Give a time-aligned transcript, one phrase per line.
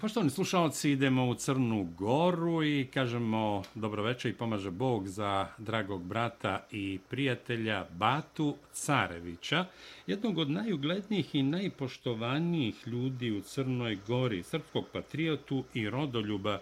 [0.00, 6.66] Poštovani slušalci, idemo u Crnu Goru i kažemo dobroveče i pomaže Bog za dragog brata
[6.70, 9.64] i prijatelja Batu Carevića,
[10.06, 16.60] jednog od najuglednijih i najpoštovanijih ljudi u Crnoj Gori, srpskog patriotu i rodoljuba,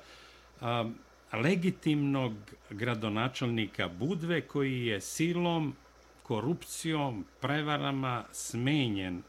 [0.61, 0.91] a,
[1.33, 2.33] legitimnog
[2.71, 5.75] gradonačelnika Budve koji je silom,
[6.23, 9.23] korupcijom, prevarama smenjen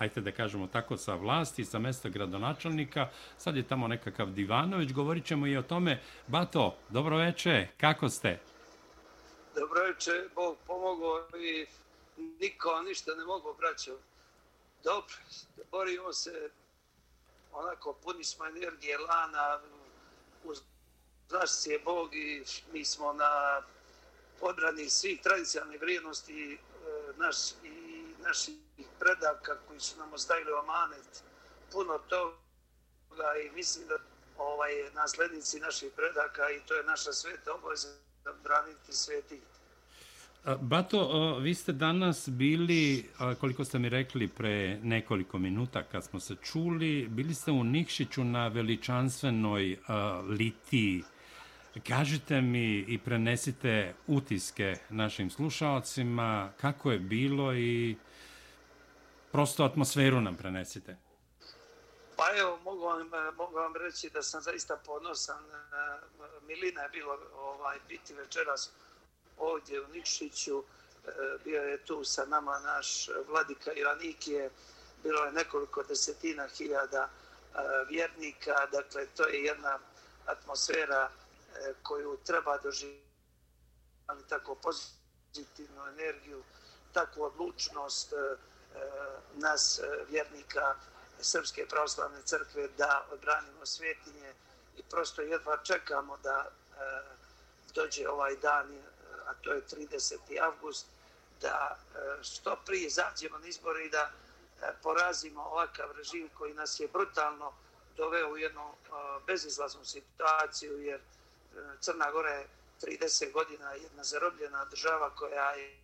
[0.00, 3.08] hajte da kažemo tako, sa vlasti, sa mesta gradonačelnika.
[3.38, 6.00] Sad je tamo nekakav Divanović, govorit ćemo i o tome.
[6.26, 8.38] Bato, dobro veče, kako ste?
[9.54, 11.66] Dobro veče, Bog pomogao i
[12.16, 13.96] niko ništa ne mogu braćo.
[14.84, 15.14] Dobro,
[15.70, 16.50] borimo se
[17.52, 19.60] onako, puni smo energije, lana,
[20.44, 20.62] uz
[21.30, 22.42] nas je Bog i
[22.72, 23.62] mi smo na
[24.40, 26.58] odbrani svih tradicionalnih vrijednosti e,
[27.16, 28.14] naš, i
[28.80, 31.22] i predaka koji su nam ostavili amanet,
[31.72, 33.96] puno toga i mislim da
[34.38, 37.88] ovaj, naslednici naših predaka i to je naša sveta obaveza
[38.24, 39.40] da braniti sveti.
[40.60, 46.36] Bato, vi ste danas bili, koliko ste mi rekli pre nekoliko minuta kad smo se
[46.42, 49.78] čuli, bili ste u Nikšiću na veličanstvenoj
[50.28, 51.02] litiji.
[51.88, 57.96] Kažite mi i prenesite utiske našim slušalcima, kako je bilo i
[59.32, 60.96] prosto atmosferu nam prenesite.
[62.16, 65.44] Pa evo, mogu vam, eh, mogu vam reći da sam zaista ponosan.
[65.44, 66.00] Eh,
[66.42, 68.70] Milina je bilo ovaj, biti večeras
[69.38, 70.58] ovdje u Nikšiću.
[70.58, 71.10] Eh,
[71.44, 74.50] bio je tu sa nama naš vladika Ivanikije.
[75.02, 77.08] Bilo je nekoliko desetina hiljada
[77.88, 78.66] vjernika.
[78.72, 79.78] Dakle, to je jedna
[80.26, 81.10] atmosfera
[81.82, 83.10] koju treba doživjeti
[84.06, 86.42] ali tako pozitivnu energiju,
[86.92, 88.12] takvu odlučnost,
[88.74, 90.74] Eh, nas eh, vjernika
[91.20, 94.34] Srpske pravoslavne crkve da odbranimo svetinje
[94.76, 97.02] i prosto jedva čekamo da eh,
[97.74, 98.78] dođe ovaj dan,
[99.26, 100.16] a to je 30.
[100.42, 100.86] avgust,
[101.40, 101.78] da
[102.22, 104.10] što prije zađemo na izbore i da
[104.82, 107.52] porazimo ovakav režim koji nas je brutalno
[107.96, 108.74] doveo u jednu
[109.26, 111.00] bezizlaznu situaciju, jer
[111.80, 112.48] Crna Gora je
[112.82, 115.79] 30 godina jedna zarobljena država koja je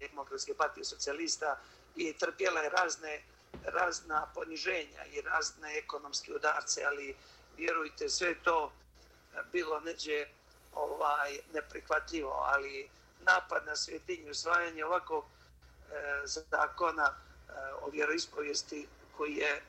[0.00, 1.58] demokratske partije socijalista
[1.96, 3.22] i trpjela je razne,
[3.64, 7.16] razna poniženja i razne ekonomske udarce, ali
[7.56, 8.72] vjerujte, sve to
[9.52, 10.26] bilo neđe
[10.74, 12.88] ovaj, neprihvatljivo, ali
[13.20, 19.62] napad na svetinju, usvajanje ovakvog e, zakona e, o vjeroispovijesti koji je e,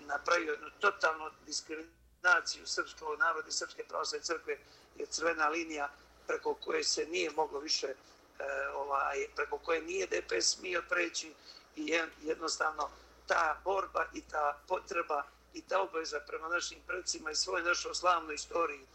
[0.00, 4.58] napravio jednu totalnu diskriminaciju srpskog naroda i srpske pravoslavne crkve
[4.96, 5.90] je crvena linija
[6.26, 7.94] preko koje se nije moglo više
[8.38, 11.34] E, ovaj, preko koje nije DPS smio preći
[11.76, 12.90] i jednostavno
[13.26, 15.22] ta borba i ta potreba
[15.54, 18.86] i ta obaveza prema našim predcima i svoj našoj slavnoj istoriji e,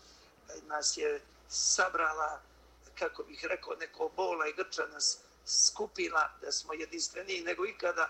[0.68, 2.41] nas je sabrala,
[3.00, 8.09] kako bih rekao, neko bola i grča nas skupila da smo jedinstveniji nego ikada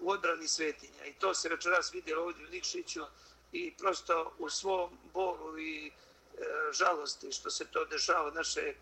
[0.00, 1.04] u odbrani svetinja.
[1.04, 3.04] I to se večeras vidjelo ovdje u Nikšiću
[3.52, 5.92] i prosto u svom bolu i e,
[6.72, 8.74] žalosti što se to dešava naše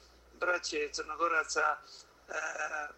[0.42, 2.34] braće Crnogoraca, e,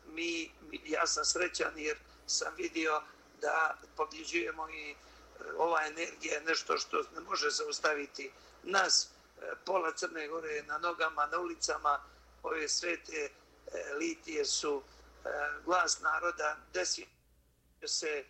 [0.07, 0.51] mi,
[0.85, 3.03] ja sam srećan jer sam vidio
[3.41, 4.95] da pobjeđujemo i e,
[5.57, 8.31] ova energija je nešto što ne može zaustaviti
[8.63, 9.09] nas.
[9.43, 12.05] E, pola Crne Gore na nogama, na ulicama,
[12.43, 13.31] ove svete e,
[13.95, 15.29] litije su e,
[15.65, 17.07] glas naroda, desi
[17.87, 18.25] se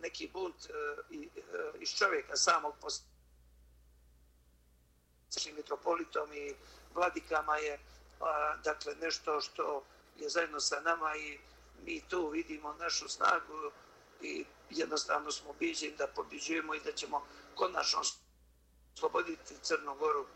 [0.00, 0.56] neki bunt
[1.80, 3.04] iz čovjeka samog posle
[5.56, 6.54] mitropolitom i
[6.94, 7.78] vladikama je
[8.20, 9.84] a, dakle nešto što
[10.16, 11.38] je zajedno sa nama i
[11.84, 13.70] mi tu vidimo našu snagu
[14.20, 18.00] i jednostavno smo biđeni da pobiđujemo i da ćemo konačno
[18.98, 20.26] sloboditi Crnu Goru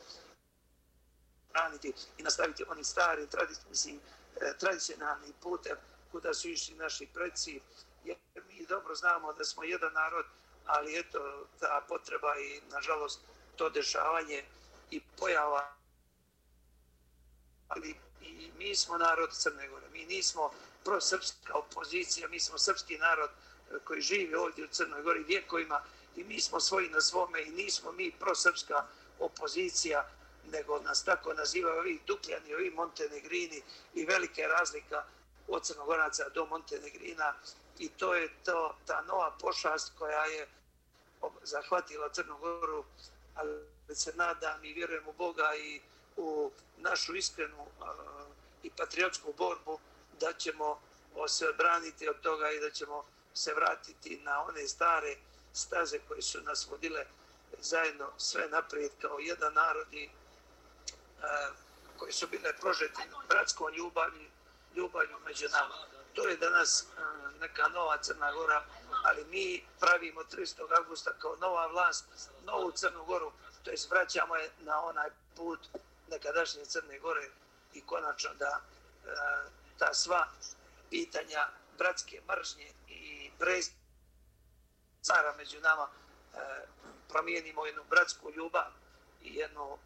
[1.52, 3.98] braniti i nastaviti oni stari tradici,
[4.40, 5.76] e, tradicionalni putem
[6.12, 7.60] kuda su išli naši preci.
[8.04, 8.16] Jer
[8.48, 10.26] mi dobro znamo da smo jedan narod,
[10.66, 13.20] ali eto ta potreba i nažalost
[13.56, 14.44] to dešavanje
[14.90, 15.83] i pojava
[17.68, 19.86] ali i mi smo narod Crne Gore.
[19.92, 20.50] Mi nismo
[20.84, 25.82] prosrpska opozicija, mi smo srpski narod e, koji živi ovdje u Crnoj Gori vjekovima
[26.16, 28.86] i mi smo svoji na svome i nismo mi prosrpska
[29.18, 30.10] opozicija,
[30.52, 33.62] nego nas tako nazivaju ovi Dukljani, ovi Montenegrini
[33.94, 35.04] i velike razlika
[35.48, 37.34] od Crnogoraca do Montenegrina
[37.78, 40.48] i to je to, ta nova pošast koja je
[41.42, 42.84] zahvatila Crnogoru,
[43.34, 45.80] ali se nadam i vjerujem u Boga i
[46.16, 47.66] u našu iskrenu
[48.62, 49.78] i patriotsku borbu
[50.20, 50.80] da ćemo
[51.28, 55.16] se braniti od toga i da ćemo se vratiti na one stare
[55.52, 57.06] staze koje su nas vodile
[57.58, 60.10] zajedno sve naprijed kao jedan narod i
[61.96, 64.28] koji su bile prožeti bratskom ljubavlju,
[64.74, 65.74] ljubavlju među nama.
[66.14, 66.86] To je danas
[67.40, 68.64] neka nova Crna Gora,
[69.04, 70.76] ali mi pravimo 30.
[70.78, 72.04] augusta kao nova vlast,
[72.44, 73.32] novu Crnu Goru,
[73.62, 75.60] to je vraćamo je na onaj put
[76.14, 77.28] nekadašnje Crne Gore
[77.74, 79.10] i konačno da e,
[79.78, 80.26] ta sva
[80.90, 83.70] pitanja bratske mržnje i brez
[85.02, 86.38] cara među nama e,
[87.08, 88.70] promijenimo jednu bratsku ljubav
[89.22, 89.78] i jednu,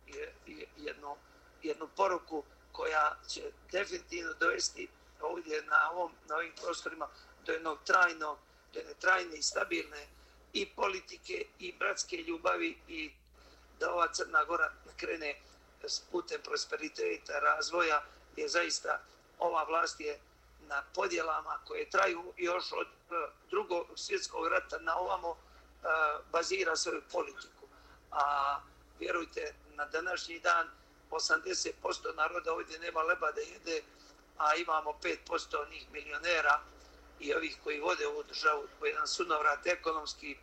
[0.77, 1.17] jednu,
[1.63, 3.43] jednu poruku koja će
[3.73, 4.89] definitivno dovesti
[5.21, 7.09] ovdje na, ovom, na ovim prostorima
[7.47, 8.39] do jednog trajnog,
[8.73, 10.07] do jedne trajne i stabilne
[10.53, 13.11] i politike i bratske ljubavi i
[13.81, 15.35] da ova Crna Gora krene
[16.11, 18.03] putem prosperiteta, razvoja,
[18.37, 19.01] je zaista
[19.39, 20.19] ova vlast je
[20.69, 23.15] na podjelama koje traju još od e,
[23.51, 25.87] drugog svjetskog rata na ovamo e,
[26.33, 27.67] bazira svoju politiku.
[28.11, 28.61] A
[28.99, 30.69] vjerujte, na današnji dan
[31.11, 33.83] 80% naroda ovdje nema leba da jede,
[34.39, 34.91] a imamo
[35.29, 36.61] 5% onih milionera
[37.21, 40.39] i ovih koji vode ovu državu, koji je jedan sunovrat ekonomski,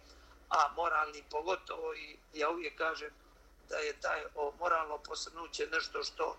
[0.50, 3.10] a moralni pogotovo i ja uvijek kažem
[3.70, 4.24] da je taj
[4.60, 6.38] moralno posrnuće nešto što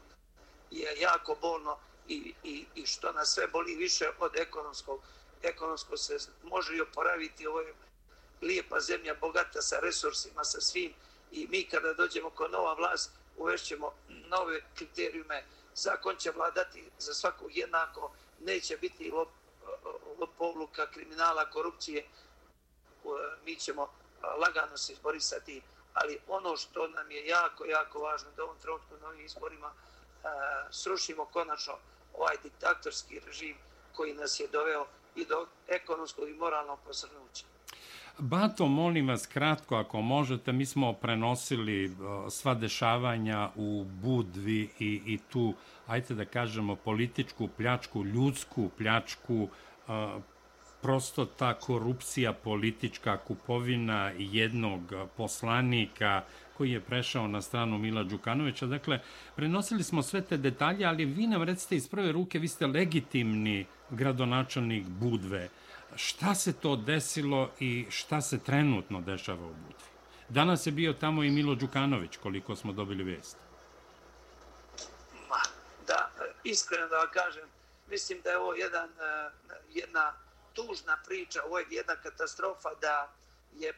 [0.71, 1.79] je jako bolno
[2.09, 5.01] i, i, i što nas sve boli više od ekonomskog.
[5.43, 7.75] Ekonomsko se može i oporaviti, ovo je
[8.43, 10.95] lijepa zemlja, bogata sa resursima, sa svim
[11.33, 15.45] i mi kada dođemo kod nova vlast uvešćemo nove kriterijume,
[15.75, 19.29] zakon će vladati za svakog jednako, neće biti lop,
[20.19, 22.07] lopovluka, kriminala, korupcije,
[23.45, 23.89] mi ćemo
[24.23, 25.63] lagano se izboriti sa tim.
[26.01, 29.71] Ali ono što nam je jako, jako važno da u ovom trenutku na ovim izborima
[29.71, 30.29] e,
[30.71, 31.75] srušimo konačno
[32.15, 33.57] ovaj diktatorski režim
[33.97, 37.45] koji nas je doveo i do ekonomskog i moralnog posrnuća.
[38.19, 41.91] Bato, molim vas kratko, ako možete, mi smo prenosili e,
[42.31, 45.55] sva dešavanja u Budvi i, i tu,
[45.87, 49.49] ajte da kažemo, političku pljačku, ljudsku pljačku,
[49.89, 49.93] e,
[50.83, 56.23] prosto ta korupcija politička kupovina jednog poslanika
[56.57, 58.67] koji je prešao na stranu Mila Đukanovića.
[58.67, 59.01] Dakle,
[59.37, 63.67] prenosili smo sve te detalje, ali vi nam recite iz prve ruke, vi ste legitimni
[63.91, 65.49] gradonačelnik Budve.
[65.97, 69.87] Šta se to desilo i šta se trenutno dešava u Budvi?
[70.29, 73.37] Danas je bio tamo i Milo Đukanović, koliko smo dobili vijest.
[75.29, 75.41] Ma,
[75.87, 76.11] da,
[76.45, 77.49] iskreno da vam kažem,
[77.91, 79.31] mislim da je ovo jedan, eh,
[79.75, 80.13] jedna
[80.57, 83.13] tužna priča, ovo je jedna katastrofa da
[83.53, 83.73] je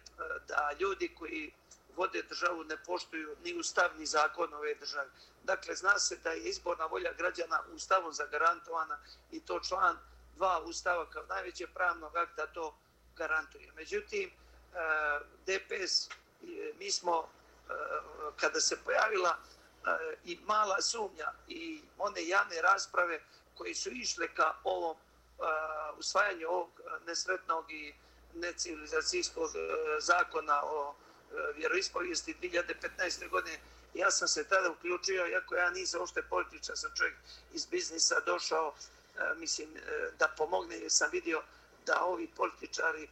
[0.48, 1.52] da ljudi koji
[1.96, 5.10] vode državu ne poštuju ni ustav ni zakon ove države.
[5.44, 8.98] Dakle, zna se da je izborna volja građana ustavom zagarantovana
[9.30, 9.98] i to član
[10.36, 12.78] dva ustava kao najveće pravnog akta to
[13.16, 13.72] garantuje.
[13.76, 14.34] Međutim, e,
[15.46, 16.12] DPS, e,
[16.78, 17.28] mi smo,
[17.69, 17.72] e,
[18.36, 19.38] kada se pojavila
[20.24, 23.20] i mala sumnja i one javne rasprave
[23.54, 24.96] koji su išle ka ovom
[25.99, 27.94] usvajanje ovog nesretnog i
[28.35, 33.29] necivilizacijskog e, zakona o e, vjeroispovijesti 2015.
[33.31, 33.58] godine,
[33.94, 37.14] ja sam se tada uključio, iako ja nisam ošte političar, sam čovjek
[37.52, 39.69] iz biznisa došao, e, mislim,
[40.19, 41.43] da pomogne, jer sam vidio
[41.87, 43.08] da ovi političari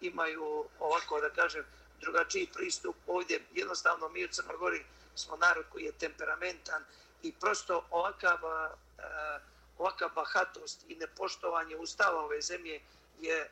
[0.00, 1.64] imaju ovako, da kažem,
[2.00, 3.40] drugačiji pristup ovdje.
[3.52, 6.84] Jednostavno, mi u Crnogori smo narod koji je temperamentan
[7.22, 8.38] i prosto ovakav,
[9.82, 12.80] ovakva bahatost i nepoštovanje ustava ove zemlje
[13.20, 13.50] je e,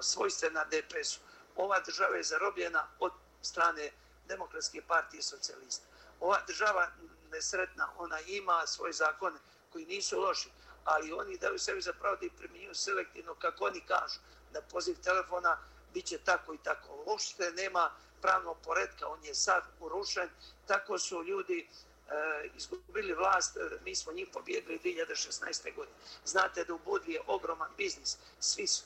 [0.00, 1.20] svojstvena DPS-u
[1.56, 3.12] ova država je zarobljena od
[3.42, 3.90] strane
[4.28, 5.86] Demokratske partije socijalista.
[6.20, 6.88] Ova država
[7.30, 9.38] nesretna, ona ima svoje zakone
[9.72, 10.48] koji nisu loši,
[10.84, 14.18] ali oni daju sebi za pravo da ih primjenjuju selektivno kako oni kažu.
[14.52, 15.58] Na poziv telefona
[15.94, 17.02] bit će tako i tako.
[17.06, 17.90] Uopšte nema
[18.22, 20.28] pravnog poredka, on je sad urušen.
[20.66, 21.68] Tako su ljudi
[22.10, 25.74] Eh, izgubili vlast, eh, mi smo njih pobjedili 2016.
[25.76, 25.96] godine.
[26.24, 28.84] Znate da u Budvi je ogroman biznis, svi su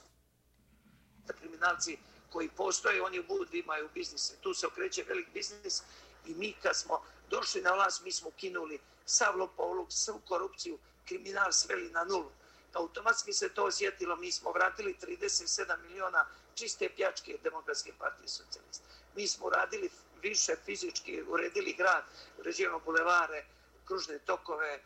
[1.38, 1.98] kriminalci
[2.30, 4.36] koji postoje, oni u Budvi imaju biznise.
[4.40, 5.82] Tu se okreće velik biznis
[6.26, 11.52] i mi kad smo došli na vlast, mi smo kinuli sav lopovluk, svu korupciju, kriminal
[11.52, 12.32] sveli na nulu.
[12.72, 18.84] Automatski se to osjetilo, mi smo vratili 37 miliona čiste pjačke Demokratske partije socijalista.
[19.16, 19.90] Mi smo radili
[20.22, 22.04] više fizički, uredili grad,
[22.38, 23.44] uređujemo bulevare,
[23.84, 24.80] kružne tokove, e,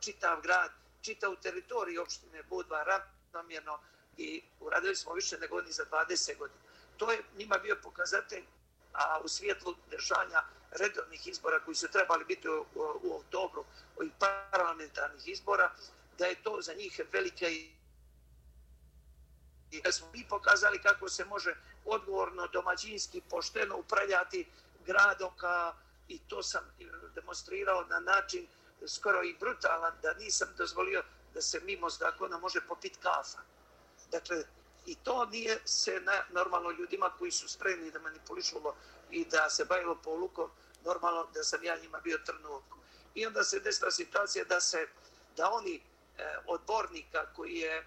[0.00, 0.70] čitav grad,
[1.02, 3.78] čitav teritorij opštine Budva, ravnomjerno,
[4.16, 6.60] i uradili smo više nego oni za 20 godina.
[6.96, 8.44] To je njima bio pokazatelj,
[8.92, 13.64] a u svijetlu držanja redovnih izbora koji su trebali biti u, u, u oktobru,
[14.04, 14.10] i
[14.50, 15.72] parlamentarnih izbora,
[16.18, 17.70] da je to za njih velika i
[19.84, 24.46] da smo mi pokazali kako se može odgovorno, domaćinski, pošteno upravljati
[24.86, 25.74] gradom ka,
[26.08, 26.60] i to sam
[27.14, 28.46] demonstrirao na način
[28.86, 31.02] skoro i brutalan, da nisam dozvolio
[31.34, 33.38] da se mimo zakona može popiti kafa.
[34.10, 34.44] Dakle,
[34.86, 38.74] i to nije se na, normalno ljudima koji su spremni da manipulišulo
[39.10, 40.50] i da se bavilo polukom,
[40.84, 42.62] normalno da sam ja njima bio trnu.
[43.14, 44.88] I onda se desila situacija da se,
[45.36, 45.80] da oni e,
[46.46, 47.84] odbornika koji je e,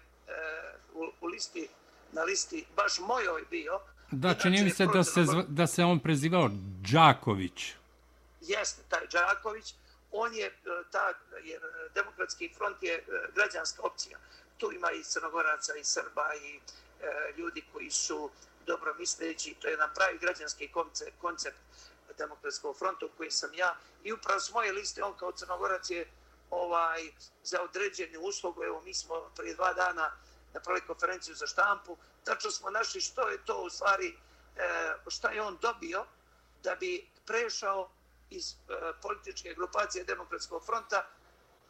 [0.94, 1.68] u, u listi,
[2.16, 3.80] na listi baš mojoj bio,
[4.10, 6.48] Da, čini mi se da se, da se on prezivao
[6.92, 7.74] Đaković.
[8.40, 9.74] Jeste, taj Đaković.
[10.12, 10.52] On je, e,
[10.90, 11.12] ta,
[11.44, 11.60] jer
[11.94, 13.02] demokratski front je e,
[13.34, 14.18] građanska opcija.
[14.58, 16.60] Tu ima i crnogoraca, i srba, i e,
[17.36, 18.30] ljudi koji su
[18.66, 19.54] dobro misleći.
[19.60, 21.58] To je jedan pravi građanski koncept, koncept
[22.18, 23.76] demokratskog fronta u koji sam ja.
[24.04, 26.06] I upravo s moje liste, on kao crnogorac je
[26.50, 27.02] ovaj,
[27.42, 28.64] za određenu uslugu.
[28.64, 30.10] Evo, mi smo prije dva dana
[30.56, 31.96] napravili konferenciju za štampu.
[32.24, 34.16] Tačno smo našli što je to u stvari, e,
[35.08, 36.06] šta je on dobio
[36.62, 37.90] da bi prešao
[38.30, 38.56] iz e,
[39.02, 41.06] političke grupacije Demokratskog fronta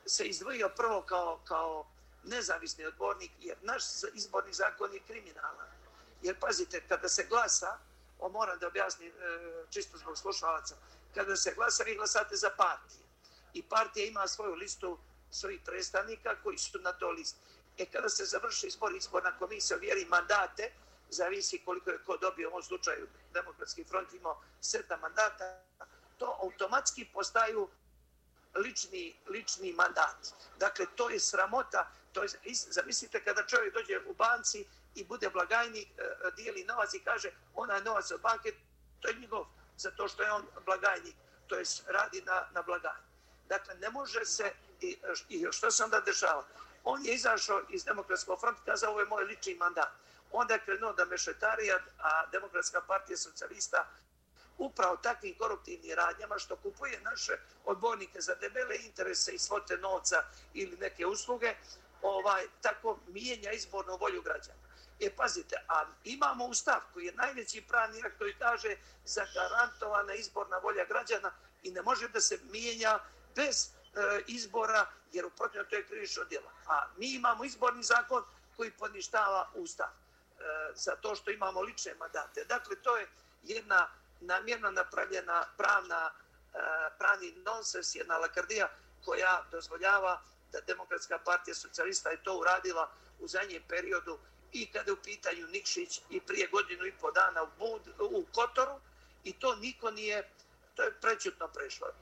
[0.07, 1.87] se izdvojio prvo kao, kao
[2.25, 3.83] nezavisni odbornik, jer naš
[4.14, 5.69] izborni zakon je kriminalan.
[6.23, 7.78] Jer pazite, kada se glasa,
[8.19, 9.14] o moram da objasnim e,
[9.71, 10.76] čisto zbog slušalaca,
[11.14, 13.07] kada se glasa, vi glasate za partije.
[13.52, 14.99] I partija ima svoju listu
[15.31, 17.40] svojih predstavnika koji su na to listi.
[17.78, 20.73] E kada se završi izbor, izborna komisija vjeri mandate,
[21.11, 25.62] zavisi koliko je ko dobio u ovom slučaju Demokratski front imao sedam mandata,
[26.18, 27.68] to automatski postaju
[28.54, 30.16] lični, lični mandat.
[30.59, 31.90] Dakle, to je sramota.
[32.12, 32.28] To je,
[32.71, 37.75] zamislite kada čovjek dođe u banci i bude blagajnik, e, dijeli novac i kaže ona
[37.75, 38.52] je novac od banke,
[39.00, 41.14] to je njegov, zato što je on blagajnik,
[41.47, 43.06] to je radi na, na blagajni.
[43.49, 46.45] Dakle, ne može se, i, i što se onda dešava?
[46.88, 49.88] On je izašao iz demokratskog fronta, kazao ovo ovaj je moj lični mandat.
[50.33, 53.87] Onda je krenuo da mešetarija, a demokratska partija socijalista
[54.59, 57.33] upravo takvim koruptivnim radnjama što kupuje naše
[57.64, 60.23] odbornike za debele interese i svote novca
[60.55, 61.55] ili neke usluge,
[62.02, 64.66] ovaj tako mijenja izbornu volju građana.
[65.00, 70.85] E, pazite, a imamo ustav koji je najveći pravni akt koji kaže zagarantovana izborna volja
[70.85, 72.99] građana i ne može da se mijenja
[73.37, 76.50] bez E, izbora, jer u protivno to je krivično djelo.
[76.66, 78.24] A mi imamo izborni zakon
[78.56, 79.92] koji poništava ustav e,
[80.74, 82.44] za to što imamo lične mandate.
[82.44, 83.08] Dakle, to je
[83.42, 83.88] jedna
[84.20, 86.10] namjerno napravljena pravna,
[86.54, 86.58] e,
[86.98, 88.68] pravni nonsens, jedna lakardija
[89.04, 90.22] koja dozvoljava
[90.52, 94.18] da Demokratska partija socijalista je to uradila u zadnjem periodu
[94.52, 98.24] i kada je u pitanju Nikšić i prije godinu i po dana u, Bud, u
[98.32, 98.80] Kotoru
[99.24, 100.30] i to niko nije,
[100.76, 101.87] to je prećutno prešlo.
[101.87, 101.92] E,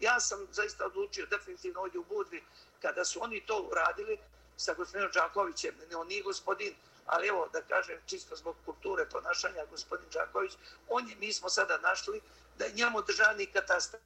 [0.00, 2.44] ja sam zaista odlučio definitivno ovdje u Budvi
[2.82, 4.18] kada su oni to uradili
[4.56, 6.74] sa gospodinom Đakovićem, ne, on nije gospodin,
[7.06, 10.52] ali evo da kažem čisto zbog kulture ponašanja gospodin Đaković,
[10.88, 12.20] on je, mi smo sada našli
[12.58, 14.00] da je njemu državni katastar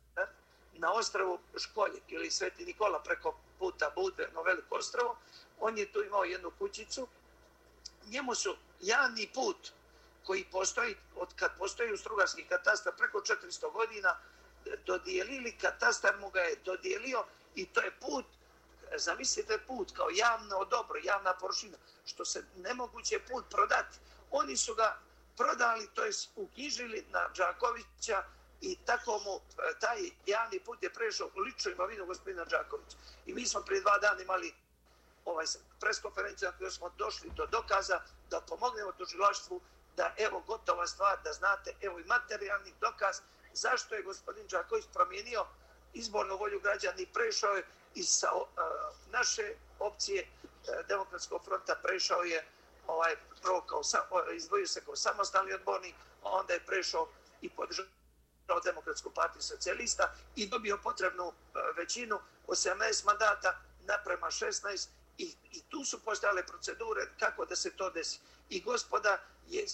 [0.73, 5.17] na ostrovu Školjek ili Sveti Nikola preko puta Budve na veliko ostrovo,
[5.61, 7.09] on je tu imao jednu kućicu,
[8.07, 9.73] njemu su javni put
[10.26, 14.17] koji postoji, od kad postoji u Strugarski katastar preko 400 godina,
[14.67, 17.25] e, dodijelili, katastar mu ga je dodijelio
[17.55, 18.25] i to je put
[18.93, 23.99] e, zamislite put kao javno dobro, javna površina, što se nemoguće put prodati.
[24.31, 24.99] Oni su ga
[25.37, 28.25] prodali, to je uknjižili na Đakovića
[28.61, 32.97] i tako mu e, taj javni put je prešao u ličnu imovinu gospodina Đakovića.
[33.26, 34.55] I mi smo prije dva dana imali
[35.25, 35.47] ovaj
[35.81, 38.00] preskonferenciju na kojoj smo došli do dokaza
[38.31, 39.61] da pomognemo tužilaštvu
[39.96, 43.20] da evo gotova stvar, da znate, evo i materijalni dokaz
[43.52, 45.46] zašto je gospodin Đaković promijenio
[45.92, 48.46] izbornu volju građana i prešao je iz sa uh,
[49.11, 52.44] naše opcije uh, Demokratskog fronta prešao je
[52.87, 57.08] ovaj prvo kao uh, izdvojio se kao samostalni odbornik, a onda je prešao
[57.40, 57.87] i podržao
[58.64, 61.34] Demokratsku partiju socijalista i dobio potrebnu uh,
[61.76, 64.88] većinu 18 mandata naprema 16
[65.19, 68.21] i, i tu su postale procedure kako da se to desi.
[68.50, 69.69] I gospoda je e,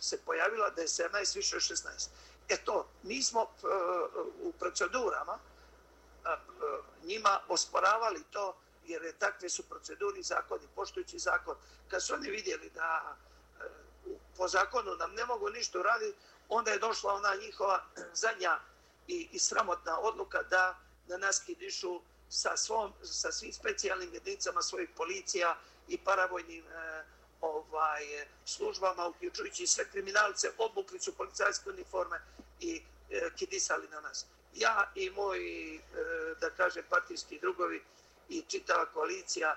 [0.00, 2.08] se pojavila da je 17 više 16.
[2.48, 3.66] Eto, mi smo e,
[4.42, 6.36] u procedurama e,
[7.04, 8.56] njima osporavali to
[8.88, 11.56] jer je takve su proceduri zakoni, poštujući zakon.
[11.88, 13.16] Kad su oni vidjeli da
[13.60, 13.64] e,
[14.36, 17.84] po zakonu nam ne mogu ništa uraditi, onda je došla ona njihova
[18.22, 18.60] zadnja
[19.06, 24.88] i, i sramotna odluka da na nas kidišu sa, svom, sa svim specijalnim jedinicama svojih
[24.96, 25.56] policija
[25.88, 27.04] i paravojnim e,
[27.40, 28.02] ovaj,
[28.44, 32.20] službama, uključujući sve kriminalce, obukli su policajske uniforme
[32.60, 35.80] i e, kidisali na nas ja i moji, e,
[36.40, 37.82] da kažem, partijski drugovi
[38.28, 39.56] i čitava koalicija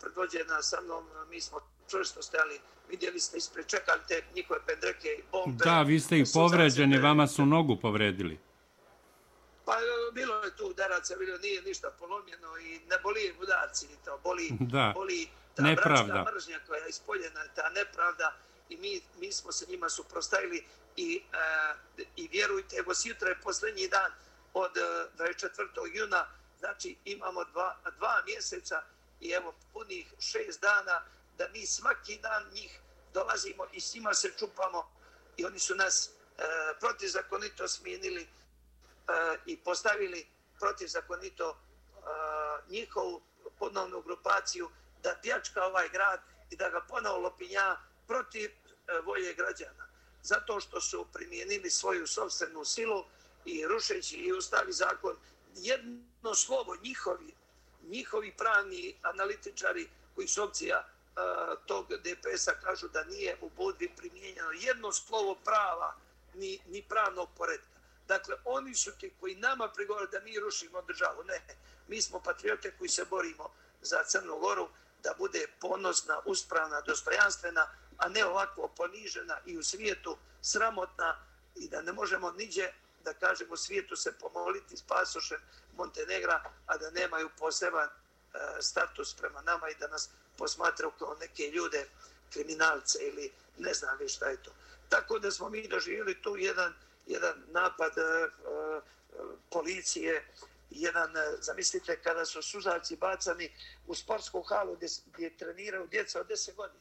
[0.00, 2.60] predvođena sa mnom, mi smo čvrsto stajali.
[2.88, 5.64] Vidjeli ste, ispred čekali te njihove pendreke i bombe.
[5.64, 8.38] Da, vi ste ih povređeni, vama su nogu povredili.
[10.12, 14.50] Bilo je tu udaraca, bilo nije ništa polomljeno i ne boli udarci ni to, boli,
[14.74, 14.92] da.
[14.94, 16.02] boli ta nepravda.
[16.02, 18.36] bračna mržnja koja je ispoljena, ta nepravda
[18.68, 20.64] i mi, mi smo se njima suprostavili
[20.96, 24.12] i, uh, i vjerujte, evo sjutra je posljednji dan
[24.54, 25.96] od uh, 24.
[25.96, 26.26] juna,
[26.58, 28.82] znači imamo dva, dva mjeseca
[29.20, 31.02] i evo punih šest dana
[31.38, 32.80] da mi svaki dan njih
[33.14, 34.90] dolazimo i s njima se čupamo
[35.36, 36.44] i oni su nas uh,
[36.80, 38.28] protizakonito smijenili
[39.10, 40.26] E, i postavili
[40.58, 41.56] protivzakonito uh,
[41.96, 43.22] e, njihovu
[43.58, 44.70] ponovnu grupaciju
[45.02, 47.76] da pjačka ovaj grad i da ga ponovo lopinja
[48.06, 49.88] protiv e, volje građana.
[50.22, 53.04] Zato što su primijenili svoju sobstvenu silu
[53.44, 55.16] i rušeći i ustavi zakon,
[55.54, 57.34] jedno slovo njihovi,
[57.82, 60.88] njihovi pravni analitičari koji su opcija
[61.66, 65.96] tog DPS-a kažu da nije u Budvi primijenjeno jedno slovo prava
[66.34, 67.69] ni, ni pravnog poredka.
[68.10, 71.24] Dakle, oni su ti koji nama prigovaraju da mi rušimo državu.
[71.24, 71.40] Ne,
[71.88, 73.50] mi smo patriote koji se borimo
[73.82, 74.68] za Crnu Goru
[75.02, 81.26] da bude ponosna, uspravna, dostojanstvena, a ne ovako ponižena i u svijetu sramotna
[81.56, 82.72] i da ne možemo niđe
[83.04, 85.40] da kažemo svijetu se pomoliti s pasošem
[85.76, 87.92] Montenegra, a da nemaju poseban e,
[88.62, 91.88] status prema nama i da nas posmatraju kao neke ljude,
[92.32, 94.50] kriminalce ili ne znam vi šta je to.
[94.88, 96.74] Tako da smo mi doživjeli tu jedan
[97.10, 98.82] jedan napad uh,
[99.50, 100.24] policije,
[100.70, 103.50] jedan, e, zamislite, kada su suzavci bacani
[103.86, 106.80] u sportsku halu gdje, gdje treniraju djeca od 10 godina,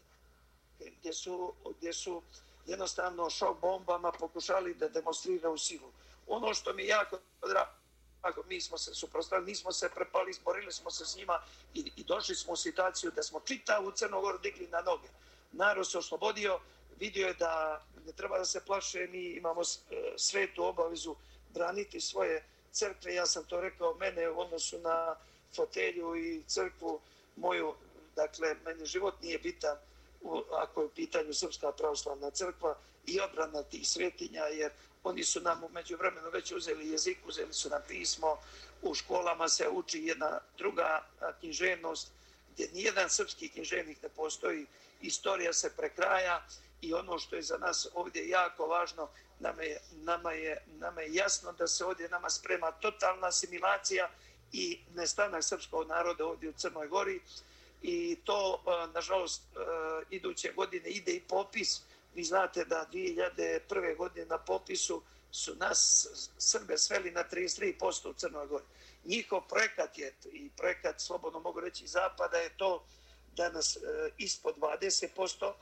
[1.00, 2.22] gdje su, gdje su
[2.66, 5.92] jednostavno šok bombama pokušali da demonstriraju silu.
[6.28, 7.20] Ono što mi jako
[8.22, 11.42] drago, mi smo se suprostavili, nismo se prepali, izborili smo se s njima
[11.74, 15.08] i, i došli smo u situaciju da smo čitavu Crnogoru digli na noge.
[15.52, 16.60] Narod se oslobodio,
[17.00, 19.66] vidio je da ne treba da se plaše, mi imamo e,
[20.18, 21.16] svetu obavezu
[21.54, 23.14] braniti svoje crkve.
[23.14, 25.16] Ja sam to rekao, mene u odnosu na
[25.56, 27.00] fotelju i crkvu
[27.36, 27.76] moju,
[28.16, 29.78] dakle, meni život nije bitan
[30.52, 34.72] ako je u pitanju Srpska pravoslavna crkva i obrana tih svetinja, jer
[35.04, 38.38] oni su nam umeđu vremenu već uzeli jezik, uzeli su nam pismo,
[38.82, 41.06] u školama se uči jedna druga
[41.40, 42.12] književnost,
[42.54, 44.66] gdje nijedan srpski književnik ne postoji,
[45.02, 46.48] istorija se prekraja,
[46.82, 51.14] i ono što je za nas ovdje jako važno, nama je, nama je, nama je
[51.14, 54.10] jasno da se ovdje nama sprema totalna asimilacija
[54.52, 57.22] i nestanak srpskog naroda ovdje u Crnoj Gori
[57.82, 58.64] i to,
[58.94, 59.42] nažalost,
[60.10, 61.82] iduće godine ide i popis.
[62.16, 63.98] Vi znate da 2001.
[63.98, 68.66] godine na popisu su nas Srbe sveli na 33% u Crnoj Gori.
[69.06, 72.86] Njihov projekat je, i projekat, slobodno mogu reći, Zapada je to
[73.36, 73.80] da nas e,
[74.18, 75.54] ispod 20%,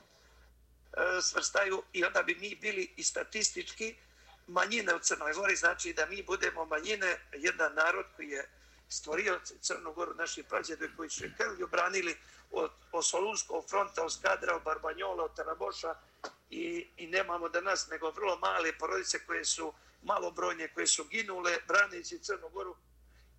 [0.92, 3.96] E, svrstaju i onda bi mi bili i statistički
[4.46, 8.48] manjine u Crnoj Gori, znači da mi budemo manjine, jedan narod koji je
[8.88, 12.16] stvorio Crnu Goru, naši prađede koji su krvlju branili
[12.50, 15.94] od, od Solunskog fronta, od Skadra, od Barbanjola, od Taraboša
[16.50, 19.72] i, i nemamo danas nego vrlo male porodice koje su
[20.02, 22.76] malobrojne, koje su ginule branici Crnu Goru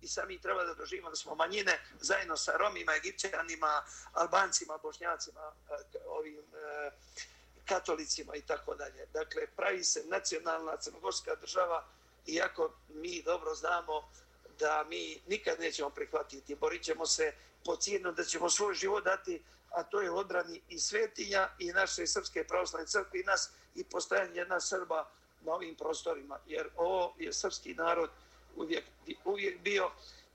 [0.00, 3.82] i sami treba da doživimo da smo manjine zajedno sa Romima, Egipćanima,
[4.12, 6.90] Albancima, Bošnjacima, e, ovim e,
[7.70, 9.06] katolicima i tako dalje.
[9.12, 11.84] Dakle, pravi se nacionalna crnogorska država,
[12.26, 14.08] iako mi dobro znamo
[14.58, 16.54] da mi nikad nećemo prihvatiti.
[16.54, 17.32] Borit ćemo se
[17.64, 22.06] po cijenu da ćemo svoj život dati, a to je odrani i svetinja i naše
[22.06, 26.38] srpske pravoslavne crkve i nas i postojanje jedna Srba na ovim prostorima.
[26.46, 28.10] Jer ovo je srpski narod
[28.56, 28.84] uvijek,
[29.24, 29.90] uvijek bio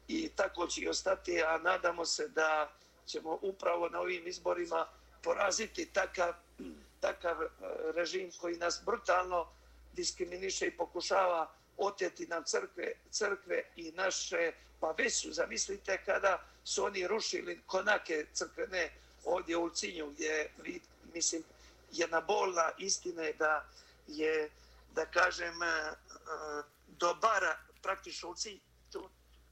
[0.08, 2.72] i tako će i ostati, a nadamo se da
[3.08, 4.88] ćemo upravo na ovim izborima
[5.24, 6.34] poraziti takav
[7.06, 7.48] takav e,
[7.96, 9.48] režim koji nas brutalno
[9.94, 16.84] diskriminiše i pokušava oteti nam crkve, crkve i naše, pa već su, zamislite, kada su
[16.84, 18.92] oni rušili konake crkvene
[19.26, 20.50] ovdje u Cinju, gdje,
[21.14, 21.44] mislim,
[21.92, 23.66] jedna bolna istina je da
[24.08, 24.50] je,
[24.96, 25.94] da kažem, e, e,
[26.88, 28.60] dobara praktično u Cinju,
[28.92, 29.10] to,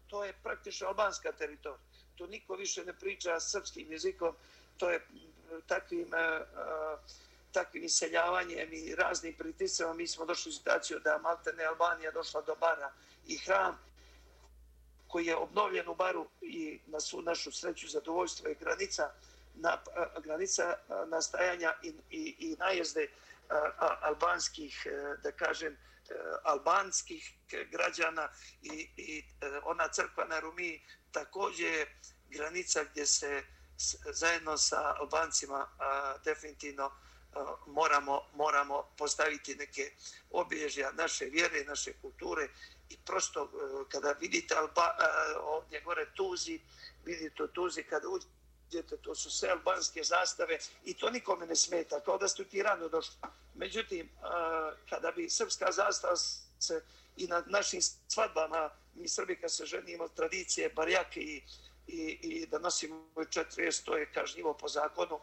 [0.08, 1.80] to je praktično albanska teritorija.
[2.16, 4.36] Tu niko više ne priča srpskim jezikom,
[4.78, 5.06] to je
[5.68, 7.00] takvim uh,
[7.54, 12.56] takvim iseljavanjem i raznim pritisama mi smo došli u situaciju da Maltene Albanija došla do
[12.56, 12.92] bara
[13.28, 13.80] i hram
[15.08, 19.12] koji je obnovljen u baru i na svu našu sreću zadovoljstvo je granica
[19.56, 19.78] na,
[20.24, 23.08] granica nastajanja i, i, i najezde
[24.02, 25.78] albanskih, e, da kažem, e,
[26.44, 27.34] albanskih
[27.72, 28.30] građana
[28.62, 33.44] i, i e, ona crkva na Rumi također je granica gdje se
[34.12, 35.68] zajedno sa Albancima
[36.26, 36.92] definitivno
[37.66, 39.92] moramo, moramo postaviti neke
[40.32, 42.48] obilježja naše vjere, naše kulture
[42.90, 46.60] i prosto e, kada vidite Alba, e, ovdje gore Tuzi,
[47.06, 52.18] vidite Tuzi kada uđete, to su sve albanske zastave i to nikome ne smeta, kao
[52.18, 53.16] da ste ti rano došli.
[53.54, 54.10] Međutim, e,
[54.90, 56.16] kada bi srpska zastava
[56.60, 56.84] se
[57.18, 61.44] i na našim svadbama, mi Srbi kad se ženimo, tradicije, barjake i,
[61.88, 65.20] i, i da nosimo četiri to je kažnjivo po zakonu,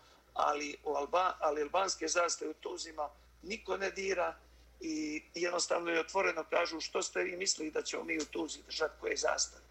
[0.46, 3.08] ali, u Alba, ali albanske zastave u Tuzima
[3.42, 4.36] niko ne dira
[4.80, 8.94] i jednostavno je otvoreno kažu što ste vi mislili da ćemo mi u Tuzi držati
[9.00, 9.62] koje zastave.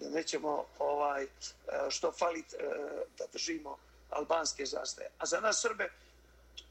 [0.00, 1.28] Da nećemo ovaj, e,
[1.90, 2.56] što falit e,
[3.18, 3.76] da držimo
[4.10, 5.08] albanske zastave.
[5.18, 5.90] A za nas Srbe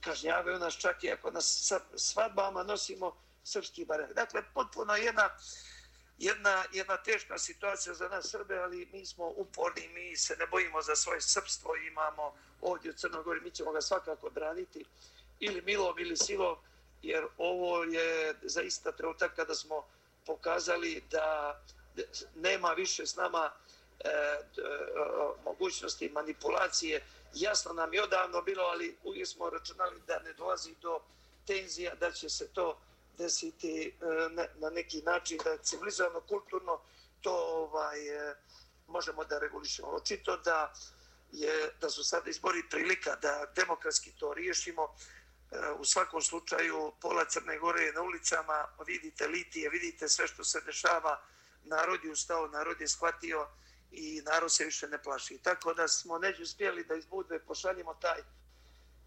[0.02, 4.14] kažnjavaju nas čak i ako nas svadbama nosimo srpski barek.
[4.14, 5.30] Dakle, potpuno jedna,
[6.24, 10.82] jedna, jedna teška situacija za nas Srbe, ali mi smo uporni, mi se ne bojimo
[10.82, 14.86] za svoje srpstvo, imamo ovdje u Crnogori, mi ćemo ga svakako braniti
[15.40, 16.56] ili milom ili silom,
[17.02, 19.86] jer ovo je zaista trenutak kada smo
[20.26, 21.60] pokazali da
[22.36, 23.52] nema više s nama
[24.00, 24.44] e, e,
[25.46, 27.04] mogućnosti manipulacije.
[27.34, 31.00] Jasno nam je odavno bilo, ali uvijek smo računali da ne dolazi do
[31.48, 32.78] tenzija, da će se to
[33.18, 33.92] desiti e,
[34.56, 36.82] na neki način da civilizovano, kulturno
[37.22, 38.36] to ovaj, e,
[38.88, 39.88] možemo da regulišemo.
[39.88, 40.74] Očito da
[41.32, 44.84] je da su sada izbori prilika da demokratski to riješimo.
[45.52, 50.44] E, u svakom slučaju pola Crne Gore je na ulicama, vidite litije, vidite sve što
[50.44, 51.22] se dešava,
[51.64, 53.48] narod je ustao, narod je shvatio
[53.92, 55.38] i narod se više ne plaši.
[55.38, 58.22] Tako da smo neđu uspjeli da iz Budve pošaljimo taj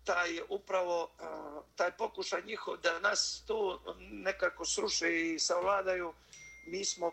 [0.06, 1.10] taj upravo
[1.76, 6.14] taj pokušaj njihov da nas tu nekako sruše i savladaju,
[6.66, 7.12] mi smo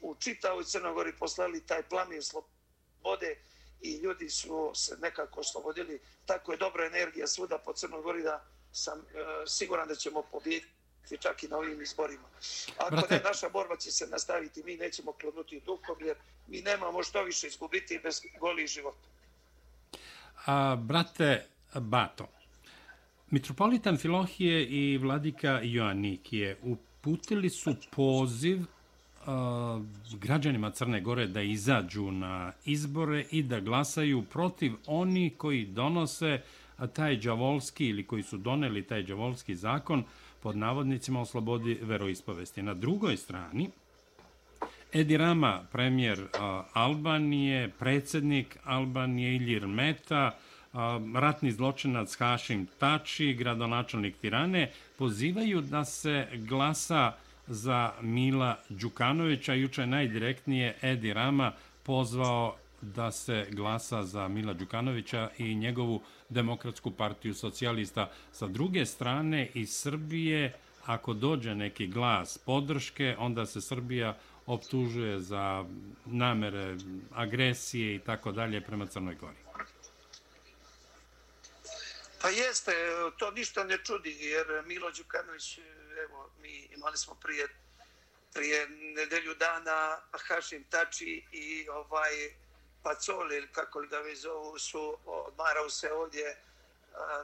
[0.00, 3.36] u čitavoj Crnogori poslali taj plamen slobode
[3.82, 6.00] i ljudi su se nekako oslobodili.
[6.26, 9.04] Tako je dobra energija svuda po Crnogori da sam
[9.46, 12.28] siguran da ćemo pobijediti čak i na ovim izborima.
[12.78, 13.14] Ako Brate.
[13.14, 16.16] ne, naša borba će se nastaviti, mi nećemo klonuti duhom, jer
[16.46, 19.08] mi nemamo što više izgubiti bez goli života.
[20.46, 22.26] A, brate, Bato.
[23.30, 28.66] Mitropolitan Filohije i vladika Joannikije uputili su poziv uh,
[30.20, 36.40] građanima Crne Gore da izađu na izbore i da glasaju protiv oni koji donose
[36.92, 40.04] taj džavolski ili koji su doneli taj džavolski zakon
[40.42, 42.62] pod navodnicima o slobodi veroispovesti.
[42.62, 43.70] Na drugoj strani,
[44.92, 46.28] Edi Rama, premijer uh,
[46.72, 50.38] Albanije, predsjednik Albanije Ilir Meta,
[51.14, 57.12] ratni zločinac Hašim Tači, gradonačelnik Tirane, pozivaju da se glasa
[57.46, 59.54] za Mila Đukanovića.
[59.54, 61.52] Juče najdirektnije Edi Rama
[61.82, 68.10] pozvao da se glasa za Mila Đukanovića i njegovu demokratsku partiju socijalista.
[68.32, 70.52] Sa druge strane, iz Srbije,
[70.86, 75.64] ako dođe neki glas podrške, onda se Srbija optužuje za
[76.06, 76.76] namere
[77.14, 79.49] agresije i tako dalje prema Crnoj Gori.
[82.20, 82.72] Pa jeste,
[83.18, 85.58] to ništa ne čudi, jer Milo Đukanović,
[86.04, 87.48] evo, mi imali smo prije,
[88.34, 92.34] prije nedelju dana Hašim Tači i ovaj
[92.82, 96.36] Pacoli, ili kako li ga već zovu, su odmarao se ovdje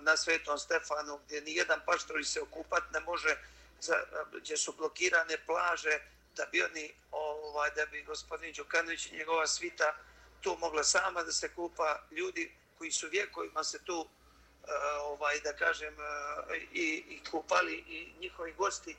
[0.01, 3.37] na Svetom Stefanu, gdje ni jedan paštor se okupat ne može,
[3.81, 3.95] za,
[4.33, 5.99] gdje su blokirane plaže,
[6.37, 9.97] da bi oni, ovaj, da bi gospodin Đukanović i njegova svita
[10.41, 12.03] tu mogla sama da se kupa.
[12.11, 14.09] Ljudi koji su vjekovima se tu
[14.67, 18.97] Eh, ovaj da kažem eh, i, i kupali i njihovi gosti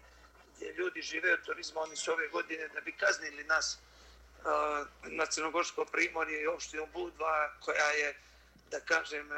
[0.55, 5.25] gdje ljudi žive od turizma, oni su ove godine da bi kaznili nas eh, na
[5.25, 8.15] Crnogorsko primorje i opštinu Budva koja je
[8.71, 9.29] da kažem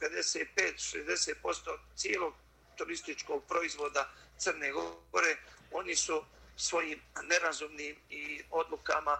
[0.00, 2.34] 55-60% cijelog
[2.76, 5.36] turističkog proizvoda Crne Gore,
[5.70, 6.24] oni su
[6.56, 9.18] svojim nerazumnim i odlukama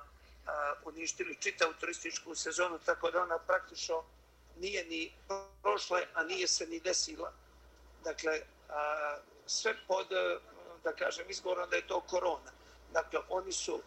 [0.85, 4.05] uništili čitavu turističku sezonu, tako da ona praktično
[4.57, 5.13] nije ni
[5.63, 7.33] prošla, a nije se ni desila.
[8.05, 10.39] Dakle, a, sve pod, e,
[10.85, 12.53] da kažem, izgovorom da je to korona.
[12.93, 13.83] Dakle, oni su,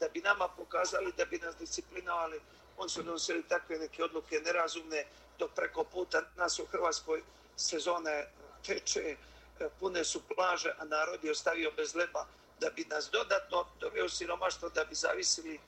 [0.00, 2.40] da bi nama pokazali, da bi nas disciplinovali,
[2.76, 5.04] oni su donosili takve neke odluke nerazumne,
[5.38, 7.22] dok preko puta nas u Hrvatskoj
[7.56, 8.28] sezone
[8.66, 9.16] teče,
[9.60, 12.26] e, pune su plaže, a narod je ostavio bez leba,
[12.60, 15.60] da bi nas dodatno doveo siromaštvo, da bi zavisili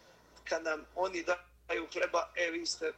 [0.44, 2.92] kad nam oni daju hleba, e, vi ste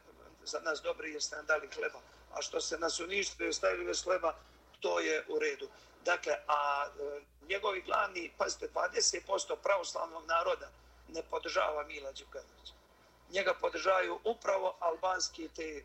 [0.45, 1.99] za nas dobri jer ste nam dali hleba.
[2.33, 4.35] A što se nas uništili i ostavili bez hleba,
[4.79, 5.69] to je u redu.
[6.05, 10.69] Dakle, a e, njegovi glavni, pazite, 20% pravoslavnog naroda
[11.07, 12.73] ne podržava Mila Đukanovića.
[13.29, 15.83] njega podržavaju upravo albanski te e,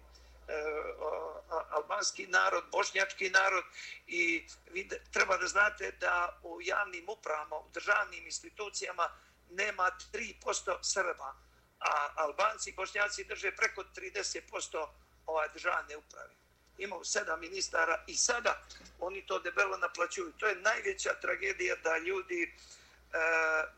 [1.71, 3.65] albanski narod, bošnjački narod
[4.07, 9.09] i vi treba da znate da u javnim upravama, u državnim institucijama
[9.51, 11.35] nema 3% Srba,
[11.81, 14.87] a Albanci i Bošnjaci drže preko 30%
[15.27, 16.35] ovaj državne uprave.
[16.79, 18.63] Imao sedam ministara i sada
[18.99, 20.33] oni to debelo naplaćuju.
[20.33, 22.53] To je najveća tragedija da ljudi, e,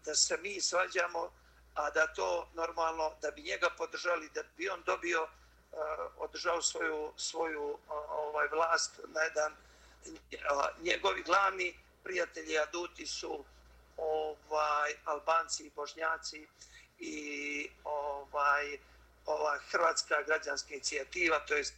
[0.05, 1.33] da se mi svađamo,
[1.75, 5.77] a da to normalno, da bi njega podržali, da bi on dobio, e,
[6.17, 9.57] održao svoju, svoju ovaj vlast na jedan,
[10.81, 13.45] njegovi glavni prijatelji Aduti su
[13.97, 16.47] ovaj Albanci i Bošnjaci
[17.03, 18.79] i ovaj
[19.27, 21.75] ova hrvatska građanska inicijativa, to jest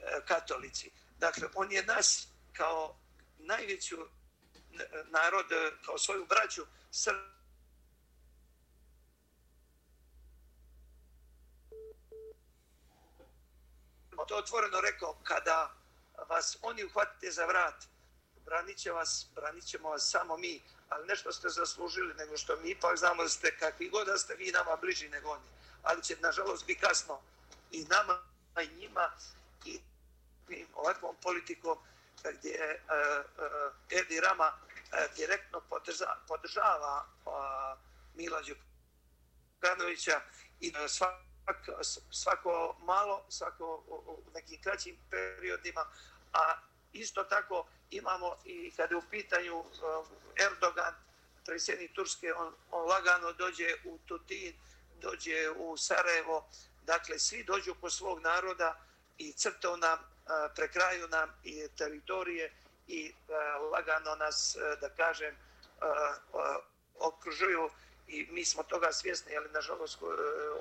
[0.00, 0.90] e, katolici.
[1.18, 2.96] Dakle, on je nas kao
[3.38, 4.06] najveću e,
[5.04, 7.36] narod, e, kao svoju braću, srpsku
[14.28, 15.74] to otvoreno rekao, kada
[16.28, 17.84] vas oni uhvatite za vrat,
[18.44, 22.70] branit će vas, branit ćemo vas samo mi, ali nešto ste zaslužili, nego što mi
[22.70, 25.44] ipak znamo da ste kakvi god da ste vi nama bliži nego oni.
[25.82, 27.20] Ali će, nažalost, biti kasno
[27.70, 28.18] i nama,
[28.62, 29.12] i njima,
[29.64, 29.80] i
[30.74, 31.78] ovakvom politikom
[32.38, 37.32] gdje e, e, uh, uh, Edi Rama uh, direktno podržava, podržava uh,
[38.14, 38.42] Mila
[39.60, 40.20] Đukanovića
[40.60, 41.14] i uh, svak,
[42.10, 45.86] svako malo, svako u nekim kraćim periodima,
[46.32, 46.60] a
[46.92, 49.66] isto tako imamo i kada je u pitanju uh,
[50.36, 50.94] Erdogan,
[51.44, 54.54] predsjednik Turske, on, on lagano dođe u Tutin,
[55.00, 56.48] dođe u Sarajevo,
[56.82, 58.80] dakle svi dođu po svog naroda
[59.18, 62.52] i crtao nam, uh, prekraju nam i teritorije
[62.88, 65.36] i uh, lagano nas, da kažem,
[66.94, 67.70] okružuju
[68.08, 69.98] i mi smo toga svjesni, ali nažalost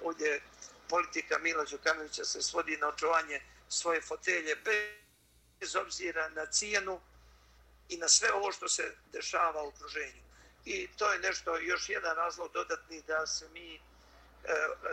[0.03, 0.41] ovdje
[0.89, 4.55] politika Mila Đukanovića se svodi na očuvanje svoje fotelje
[5.59, 6.99] bez obzira na cijenu
[7.89, 10.21] i na sve ovo što se dešava u okruženju.
[10.65, 13.79] I to je nešto, još jedan razlog dodatni da se mi e,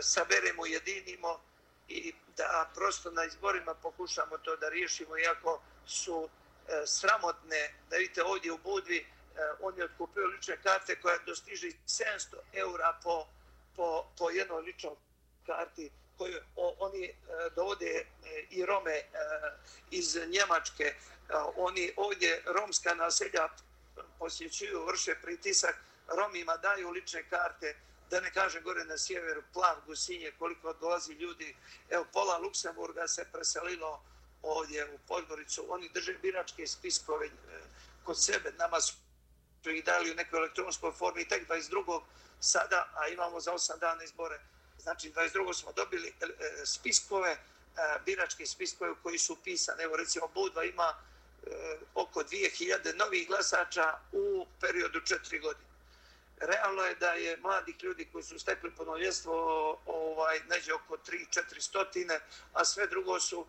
[0.01, 1.39] saberemo, jedinimo
[1.87, 6.29] i da prosto na izborima pokušamo to da riješimo, iako su
[6.67, 9.05] e, sramotne, da vidite ovdje u Budvi, e,
[9.59, 13.27] on je otkupio lične karte koja dostiže 700 eura po,
[13.75, 14.95] po, po jednoj ličnoj
[15.45, 17.13] karti koju oni e,
[17.55, 18.05] dovode e,
[18.49, 19.05] i Rome e,
[19.91, 20.83] iz Njemačke.
[20.83, 20.95] E,
[21.55, 23.49] oni ovdje romska naselja
[24.19, 25.75] posjećuju, vrše pritisak,
[26.07, 27.75] Romima daju lične karte,
[28.09, 31.55] da ne kaže gore na sjeveru, plav, gusinje, koliko dolazi ljudi.
[31.89, 34.03] Evo, pola Luksemburga se preselilo
[34.41, 35.65] ovdje u Podgoricu.
[35.69, 37.31] Oni drže biračke spiskove e,
[38.03, 38.51] kod sebe.
[38.57, 38.93] Nama su
[39.65, 42.01] ih dali u nekoj elektronskoj formi tek 22.
[42.39, 44.39] sada, a imamo za 8 dana izbore
[44.83, 45.53] znači 22.
[45.53, 46.25] smo dobili eh,
[46.65, 49.83] spiskove, eh, biračke spiskove koji su pisane.
[49.83, 55.73] Evo recimo Budva ima eh, oko 2000 novih glasača u periodu četiri godine.
[56.37, 59.33] Realno je da je mladih ljudi koji su stekli ponovljestvo
[59.85, 62.19] ovaj, neđe oko 3-4 stotine,
[62.53, 63.45] a sve drugo su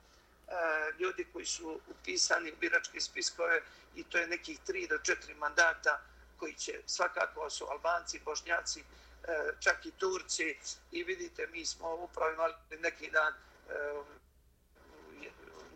[0.99, 3.62] ljudi koji su upisani u biračke spiskove
[3.94, 6.01] i to je nekih 3 do 4 mandata
[6.38, 8.85] koji će svakako su Albanci, Bošnjaci,
[9.28, 10.56] Eh, čak i Turci
[10.92, 13.32] i vidite mi smo upravo imali neki dan
[13.70, 14.02] eh,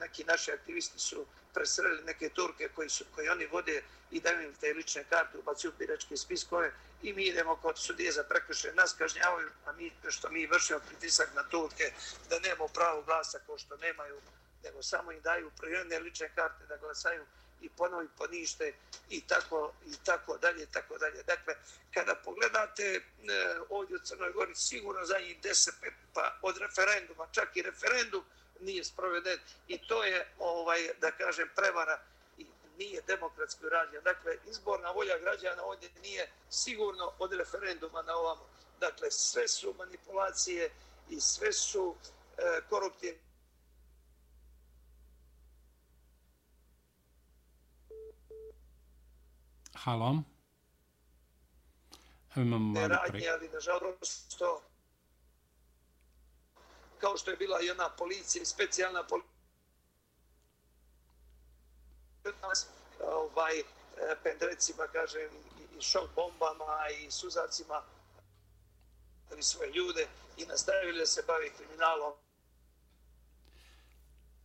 [0.01, 4.55] neki naši aktivisti su presreli neke Turke koji su koji oni vode i daju im
[4.55, 9.51] te lične karte ubacuju biračke spiskove i mi idemo kod sudije za prekršaj nas kažnjavaju
[9.67, 11.93] a mi što mi vršimo pritisak na Turke
[12.31, 14.21] da nemamo pravo glasa ko što nemaju
[14.65, 17.27] nego samo im daju prijemne lične karte da glasaju
[17.61, 18.75] i ponovi ponište
[19.11, 21.23] i tako i tako dalje tako dalje.
[21.23, 21.55] Dakle,
[21.95, 23.01] kada pogledate e,
[23.69, 25.71] ovdje u Crnoj Gori sigurno za njih 10
[26.15, 28.25] pa od referenduma, čak i referendum
[28.61, 32.01] nije sproveden i to je ovaj da kažem prevara
[32.39, 32.47] i
[32.79, 34.03] nije demokratski urađen.
[34.05, 38.49] Dakle, izborna volja građana ovdje nije sigurno od referenduma na ovamo.
[38.81, 40.71] Dakle, sve su manipulacije
[41.11, 41.97] i sve su
[42.39, 43.28] e, koruptivne
[49.89, 50.23] Halo.
[52.37, 53.29] Evo imamo malo pre...
[53.29, 54.63] ali nažalost to
[57.01, 59.29] kao što je bila i ona policija, specijalna policija
[63.03, 63.65] ovaj, e,
[64.23, 65.31] pendrecima, kažem,
[65.79, 67.83] i šok bombama i suzacima
[69.39, 72.13] i svoje ljude i nastavili da se bavi kriminalom.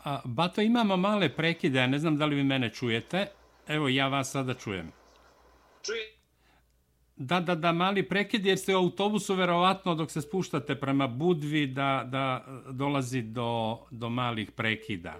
[0.03, 3.32] A, Bato, imamo male prekide, ne znam da li vi mene čujete.
[3.67, 5.02] Evo, ja vas sada čujem.
[5.86, 6.08] Čujem.
[7.15, 11.67] Da, da, da, mali prekid, jer ste u autobusu verovatno dok se spuštate prema Budvi
[11.67, 15.19] da, da dolazi do, do malih prekida.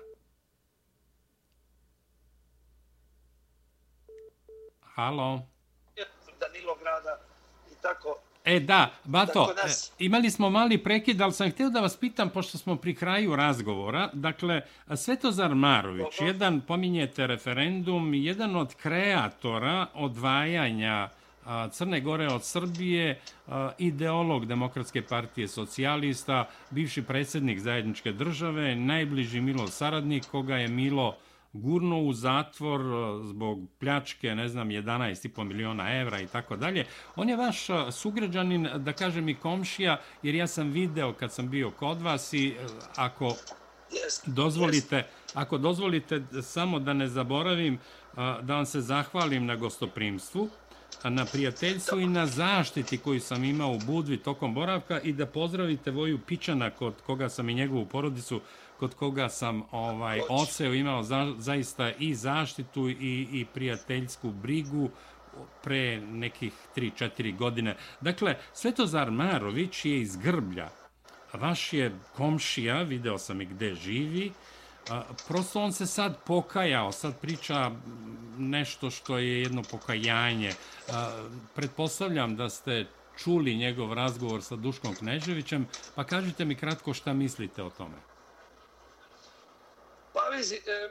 [4.82, 5.42] Halo?
[6.40, 7.20] Danilo grada
[7.72, 8.18] i tako.
[8.46, 9.92] E, da, Bato, nas...
[10.00, 13.36] E, imali smo mali prekid, ali sam htio da vas pitam, pošto smo pri kraju
[13.36, 14.62] razgovora, dakle,
[14.96, 16.28] Svetozar Marović, Dobro.
[16.28, 21.10] jedan, pominjete referendum, jedan od kreatora odvajanja
[21.72, 23.20] Crne Gore od Srbije,
[23.78, 31.16] ideolog Demokratske partije socijalista, bivši predsjednik zajedničke države, najbliži Milo saradnik, koga je Milo
[31.54, 32.82] gurno u zatvor
[33.26, 36.86] zbog pljačke, ne znam, 11,5 miliona evra i tako dalje.
[37.16, 41.72] On je vaš sugrađanin, da kažem i komšija, jer ja sam video kad sam bio
[41.72, 42.56] kod vas i
[42.96, 43.36] ako
[44.26, 47.80] dozvolite, ako dozvolite samo da ne zaboravim,
[48.16, 50.50] da vam se zahvalim na gostoprimstvu
[51.04, 55.92] na prijateljstvu i na zaštiti koju sam imao u Budvi tokom boravka i da pozdravite
[55.92, 58.42] Voju Pičana kod koga sam i njegovu porodicu
[58.84, 64.90] kod koga sam ovaj oceo imao za, zaista i zaštitu i, i prijateljsku brigu
[65.64, 67.76] pre nekih 3-4 godine.
[68.02, 70.70] Dakle, Svetozar Marović je iz Grblja.
[71.34, 74.32] Vaš je komšija, video sam i gde živi,
[74.90, 77.72] A, prosto on se sad pokajao, sad priča
[78.38, 80.52] nešto što je jedno pokajanje.
[80.92, 81.24] A,
[81.56, 82.86] pretpostavljam da ste
[83.24, 88.13] čuli njegov razgovor sa Duškom Kneževićem, pa kažite mi kratko šta mislite o tome.
[90.34, 90.40] Pa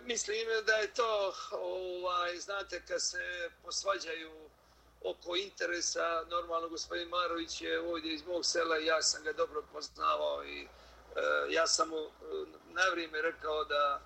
[0.03, 4.51] mislim da je to, ovaj, znate, kad se posvađaju
[5.05, 9.63] oko interesa, normalno gospodin Marović je ovdje iz mog sela i ja sam ga dobro
[9.73, 10.69] poznavao i eh,
[11.51, 12.09] ja sam mu e,
[12.73, 14.01] na vrijeme rekao da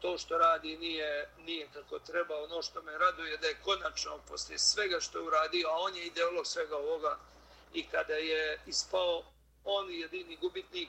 [0.00, 2.42] to što radi nije, nije kako treba.
[2.42, 6.06] Ono što me raduje da je konačno poslije svega što je uradio, a on je
[6.06, 7.18] ideolog svega ovoga
[7.74, 9.22] i kada je ispao
[9.64, 10.88] on jedini gubitnik,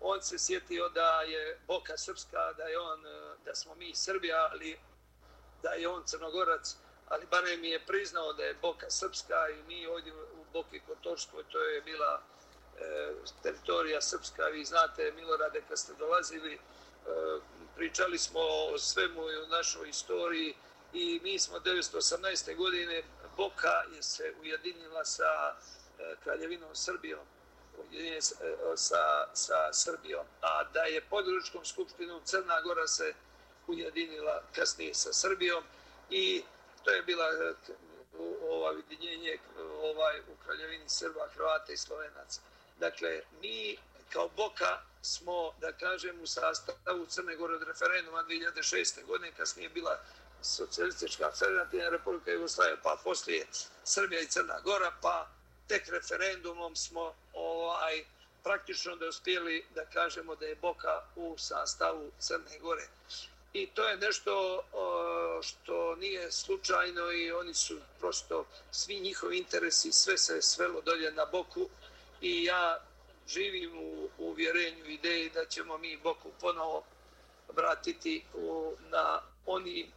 [0.00, 4.48] on se sjetio da je Boka Srpska, da je on, e, da smo mi Srbija,
[4.52, 4.78] ali
[5.62, 6.76] da je on Crnogorac,
[7.08, 11.44] ali barem mi je priznao da je Boka Srpska i mi ovdje u Boki Kotorskoj,
[11.50, 12.22] to je bila
[12.80, 16.58] E, teritorija Srpska, vi znate, Milorade, kad ste dolazili, e,
[17.76, 20.54] pričali smo o svemu i o našoj istoriji
[20.92, 22.56] i mi smo 1918.
[22.56, 23.02] godine,
[23.36, 27.26] Boka je se ujedinila sa e, Kraljevinom Srbijom,
[27.78, 28.20] ujedinje e,
[28.76, 33.14] sa, sa Srbijom, a da je područkom skupštinom Crna Gora se
[33.66, 35.64] ujedinila kasnije sa Srbijom
[36.10, 36.42] i
[36.84, 37.54] to je bila e,
[38.50, 39.38] ova vidjenje
[39.82, 42.40] ovaj, u Kraljevini Srba, Hrvata i Slovenaca.
[42.78, 43.78] Dakle, mi
[44.12, 49.06] kao Boka smo, da kažem, u sastavu Crne Gore od referenduma 2006.
[49.06, 49.98] godine, kasnije bila
[50.42, 53.46] socijalistička federativna republika Jugoslavija, pa poslije
[53.84, 55.28] Srbija i Crna Gora, pa
[55.68, 58.04] tek referendumom smo ovaj,
[58.42, 62.88] praktično da uspjeli da kažemo da je Boka u sastavu Crne Gore.
[63.52, 64.62] I to je nešto
[65.42, 71.24] što nije slučajno i oni su prosto svi njihovi interesi, sve se svelo dolje na
[71.24, 71.68] Boku
[72.20, 72.80] i ja
[73.28, 76.84] živim u uvjerenju ideji da ćemo mi Boku ponovo
[77.48, 79.90] vratiti u, na oni,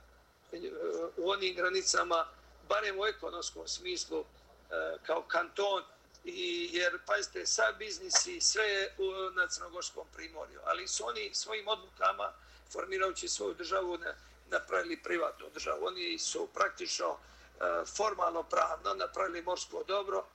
[1.18, 2.28] u onim granicama,
[2.70, 4.26] barem u ekonomskom smislu,
[4.72, 5.84] Eh, kao kanton,
[6.24, 11.68] i, jer, pazite, sa biznisi sve je u, na Crnogorskom primorju, ali su oni svojim
[11.68, 12.34] odlukama,
[12.72, 14.16] formirajući svoju državu, ne,
[14.50, 15.86] napravili privatnu državu.
[15.86, 20.26] Oni su praktično eh, formalno pravno napravili morsko dobro,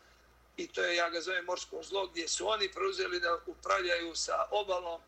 [0.57, 4.47] i to je, ja ga zovem, morsko zlo, gdje su oni preuzeli da upravljaju sa
[4.51, 5.01] obalom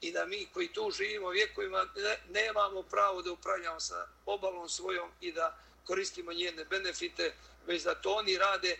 [0.00, 5.10] i da mi koji tu živimo vjekovima ne, nemamo pravo da upravljamo sa obalom svojom
[5.20, 7.34] i da koristimo njene benefite,
[7.66, 8.76] već da to oni rade,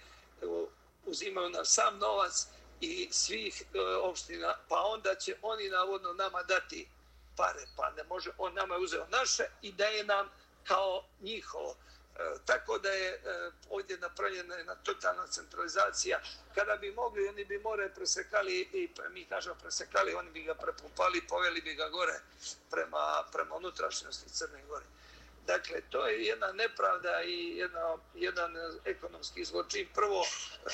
[1.06, 2.46] uzimaju nam sam novac
[2.80, 6.88] i svih e, opština, pa onda će oni navodno nama dati
[7.36, 10.28] pare, pa ne može, on nama je uzeo naše i daje nam
[10.64, 11.76] kao njihovo.
[12.16, 16.20] E, tako da je e, ovdje napravljena jedna totalna centralizacija.
[16.54, 21.26] Kada bi mogli, oni bi more presekali i mi kažemo presekali, oni bi ga prepumpali,
[21.28, 22.20] poveli bi ga gore
[22.70, 24.84] prema, prema unutrašnjosti Crne Gore.
[25.46, 29.88] Dakle, to je jedna nepravda i jedna, jedan ekonomski zločin.
[29.94, 30.26] Prvo,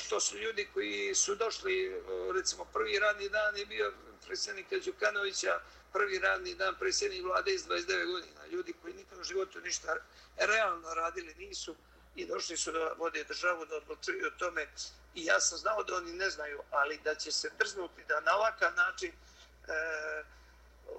[0.09, 2.03] to su ljudi koji su došli,
[2.35, 3.93] recimo, prvi radni dan je bio
[4.25, 5.59] predsjednika Đukanovića,
[5.93, 8.45] prvi radni dan predsjednik vlade iz 29 godina.
[8.51, 9.95] Ljudi koji nikad u životu ništa
[10.37, 11.75] realno radili nisu
[12.15, 14.67] i došli su da vode državu, da odlučuju o tome.
[15.15, 18.35] I ja sam znao da oni ne znaju, ali da će se drznuti da na
[18.35, 20.23] ovakav način e,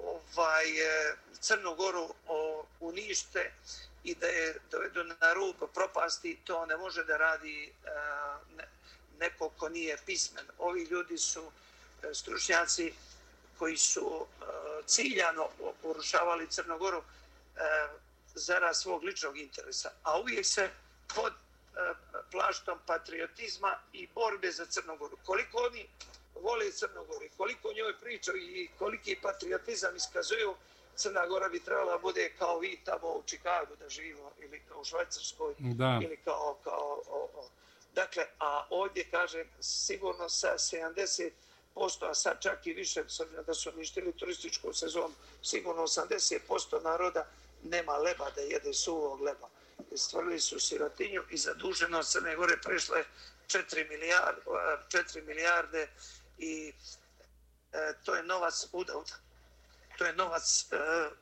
[0.01, 3.53] ovaj, e, Crnu Goru o, unište
[4.05, 7.91] i da je dovedu na rub propasti, to ne može da radi e,
[9.19, 10.45] neko ko nije pismen.
[10.59, 11.51] Ovi ljudi su
[12.03, 12.93] e, stručnjaci
[13.59, 14.27] koji su
[14.87, 15.49] ciljano
[15.83, 17.03] urušavali Crnogoru
[18.35, 20.71] zara svog ličnog interesa, a uvijek se
[21.15, 21.33] pod
[22.31, 25.17] plaštom patriotizma i borbe za Crnogoru.
[25.25, 25.89] Koliko oni
[26.43, 30.55] vole Crnogoru, koliko njoj pričaju i koliki patriotizam iskazuju,
[30.97, 34.85] Crna Gora bi trebala bude kao vi tamo u Čikagu da živimo ili kao u
[34.85, 36.01] Švajcarskoj da.
[36.05, 37.49] ili kao, kao o, o.
[37.95, 41.31] dakle, a ovdje kažem sigurno sa 70
[41.75, 43.05] posto, a sad čak i više,
[43.47, 47.27] da su ništili turističku sezonu, sigurno 80% naroda
[47.63, 49.49] nema leba da jede suvog leba.
[49.97, 53.05] Stvorili su sirotinju i zaduženo Crne Gore prešle
[53.47, 54.41] 4 milijarde,
[54.89, 55.89] 4 milijarde
[56.39, 56.73] i
[57.73, 59.15] e, to je novac udavda
[59.99, 60.77] to je novac e,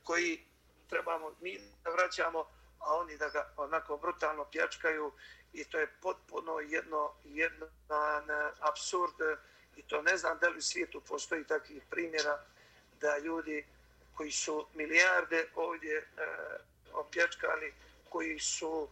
[0.05, 0.45] koji
[0.89, 2.47] trebamo mi da vraćamo,
[2.79, 5.13] a oni da ga onako brutalno pjačkaju
[5.53, 7.71] i to je potpuno jedno, jedno e,
[8.61, 9.39] absurd
[9.77, 12.45] i to ne znam da li u svijetu postoji takvih primjera
[13.01, 13.67] da ljudi
[14.15, 16.05] koji su milijarde ovdje e,
[16.93, 17.75] opjačkali,
[18.09, 18.89] koji su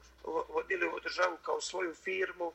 [0.48, 2.52] vodili ovu državu kao svoju firmu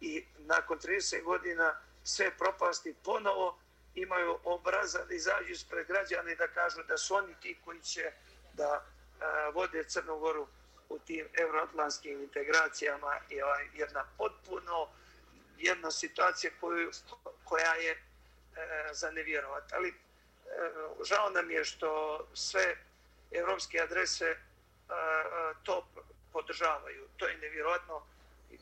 [0.00, 3.58] i nakon 30 godina sve propasti ponovo
[3.94, 8.12] imaju obraza da izađu ispred građana i da kažu da su oni ti koji će
[8.52, 8.84] da
[9.20, 10.46] a, vode Crnogoru
[10.88, 14.88] u tim euroatlantskim integracijama i ovaj, jedna potpuno
[15.58, 16.90] jedna situacija koju,
[17.44, 17.98] koja je e,
[18.92, 19.72] za nevjerovat.
[19.72, 19.94] Ali e,
[21.04, 22.76] žao nam je što sve
[23.30, 25.88] evropske adrese e, e to
[26.32, 27.08] podržavaju.
[27.16, 28.06] To je nevjerojatno.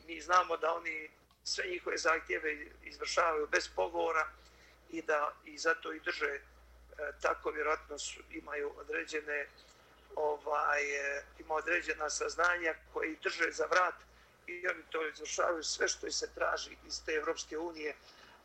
[0.07, 1.09] Mi znamo da oni
[1.43, 4.27] sve njihove zahtjeve izvršavaju bez pogovora
[4.89, 6.41] i da i zato i drže e,
[7.21, 9.47] tako vjerojatno su, imaju određene
[10.15, 13.95] ovaj e, ima određena saznanja koji drže za vrat
[14.47, 17.95] i oni to izvršavaju sve što se traži iz te Evropske unije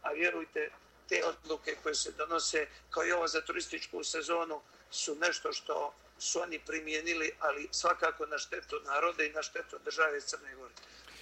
[0.03, 0.71] a vjerujte
[1.09, 6.41] te odluke koje se donose kao i ova za turističku sezonu su nešto što su
[6.41, 10.75] oni primijenili, ali svakako na štetu narode i na štetu države Crne Gore.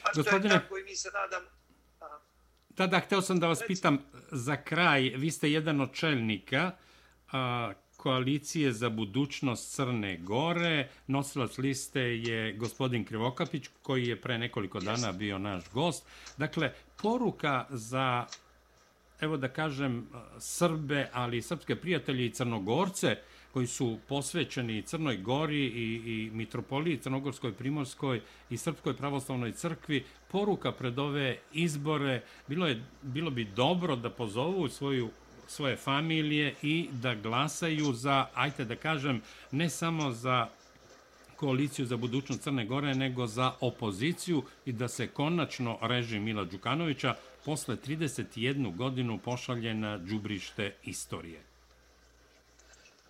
[0.03, 0.55] A što Gospodine...
[0.55, 1.47] je tako i mi se nadam,
[2.75, 3.99] Tada hteo sam da vas pitam
[4.31, 6.71] za kraj, vi ste jedan od čelnika
[7.33, 10.89] a, koalicije za budućnost Crne Gore.
[11.07, 16.07] Nosilac liste je gospodin Krivokapić koji je pre nekoliko dana bio naš gost.
[16.37, 16.73] Dakle,
[17.03, 18.27] poruka za,
[19.21, 20.07] evo da kažem,
[20.39, 23.17] Srbe, ali i srpske prijatelje i Crnogorce,
[23.55, 30.73] koji su posvećeni Crnoj Gori i, i Mitropoliji Crnogorskoj, Primorskoj i Srpskoj pravoslavnoj crkvi, poruka
[30.73, 35.11] pred ove izbore, bilo, je, bilo bi dobro da pozovu svoju
[35.47, 40.49] svoje familije i da glasaju za, ajte da kažem, ne samo za
[41.37, 47.15] koaliciju za budućnost Crne Gore, nego za opoziciju i da se konačno režim Mila Đukanovića
[47.45, 51.54] posle 31 godinu pošalje na džubrište istorije.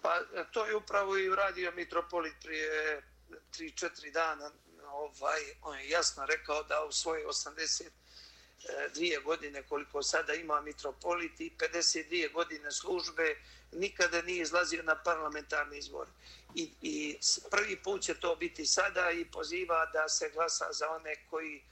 [0.05, 4.51] Pa e, to je upravo i uradio Mitropolit prije 3-4 dana.
[4.93, 11.53] Ovaj, on je jasno rekao da u svoje 82 godine koliko sada ima Mitropolit i
[11.59, 13.37] 52 godine službe
[13.73, 16.09] nikada nije izlazio na parlamentarni izbor.
[16.55, 17.19] I, I
[17.51, 21.63] prvi put će to biti sada i poziva da se glasa za one koji e,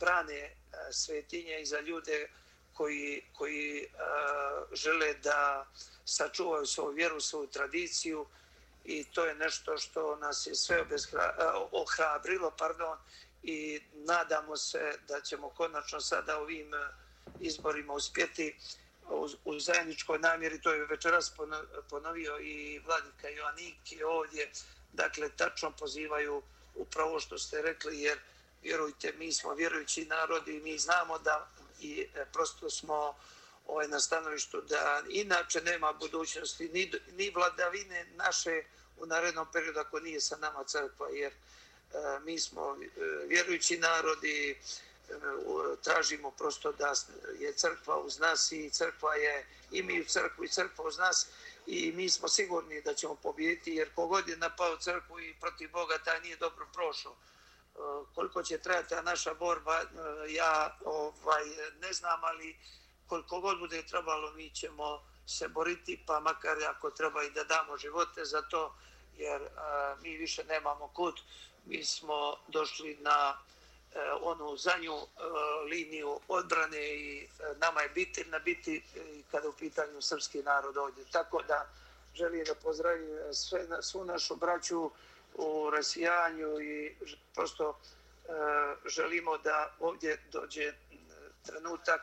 [0.00, 0.54] brane e,
[0.92, 2.28] svetinje i za ljude
[2.74, 3.88] koji, koji e,
[4.72, 5.66] žele da
[6.04, 8.26] sačuvaju svoju vjeru, svoju tradiciju
[8.84, 12.98] i to je nešto što nas je sve obezhra, e, ohrabrilo pardon,
[13.42, 16.78] i nadamo se da ćemo konačno sada ovim e,
[17.40, 18.56] izborima uspjeti
[19.10, 20.60] u, u zajedničkoj namjeri.
[20.60, 21.32] To je večeras
[21.90, 24.50] ponovio i Vladika Joaniki ovdje.
[24.92, 26.42] Dakle, tačno pozivaju
[26.74, 28.18] upravo što ste rekli, jer
[28.62, 31.50] vjerujte, mi smo vjerujući narod i mi znamo da
[31.80, 33.14] i e, prosto smo
[33.66, 38.62] ovaj, na stanovištu da inače nema budućnosti ni, ni vladavine naše
[38.96, 41.36] u narednom periodu ako nije sa nama crkva, jer e,
[42.24, 42.88] mi smo e,
[43.28, 44.56] vjerujući narod i e,
[45.82, 46.94] tražimo prosto da
[47.38, 51.26] je crkva uz nas i crkva je i mi u crkvu i crkva uz nas
[51.66, 55.98] i mi smo sigurni da ćemo pobijediti jer kogod je napao crkvu i protiv Boga
[55.98, 57.16] taj nije dobro prošao.
[58.14, 59.86] Koliko će trajati ta naša borba, e,
[60.32, 61.44] ja ovaj,
[61.80, 62.56] ne znam, ali
[63.06, 67.76] koliko god bude trebalo, mi ćemo se boriti, pa makar ako treba i da damo
[67.76, 68.74] živote za to,
[69.16, 71.20] jer a, mi više nemamo kut.
[71.66, 73.36] Mi smo došli na
[73.94, 75.06] e, onu zanju e,
[75.70, 80.76] liniju odbrane i e, nama je biti na biti i kada u pitanju srpski narod
[80.76, 81.04] ovdje.
[81.12, 81.68] Tako da
[82.14, 84.90] želim da pozdravim sve, svu našu braću
[85.34, 86.96] u rasijanju i
[87.34, 88.30] prosto e,
[88.88, 90.74] želimo da ovdje dođe e,
[91.46, 92.00] trenutak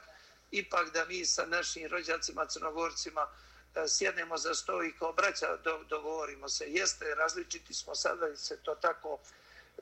[0.52, 3.28] ipak da mi sa našim rođacima, crnogorcima,
[3.76, 5.58] e, sjednemo za sto i kao braća
[5.90, 6.66] dogovorimo se.
[6.68, 9.20] Jeste, različiti smo sada i se to tako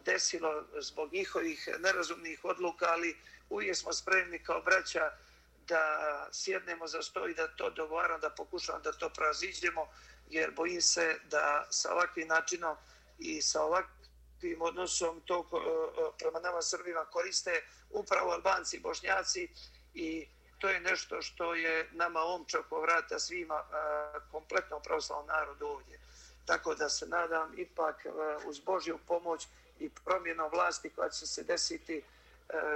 [0.05, 3.17] desilo zbog njihovih nerazumnih odluka, ali
[3.49, 5.11] uvijek smo spremni kao braća
[5.67, 9.87] da sjednemo za sto i da to dogovaram, da pokušam da to praziđemo,
[10.29, 12.77] jer bojim se da sa ovakvim načinom
[13.19, 19.49] i sa ovakvim odnosom to e, e, prema nama Srbima koriste upravo Albanci i Bošnjaci
[19.93, 20.27] i
[20.59, 25.99] to je nešto što je nama omča oko vrata svima e, kompletno pravoslavnom narodu ovdje.
[26.45, 28.05] Tako da se nadam ipak
[28.45, 29.47] uz Božju pomoć
[29.79, 32.03] i promjenom vlasti koja će se desiti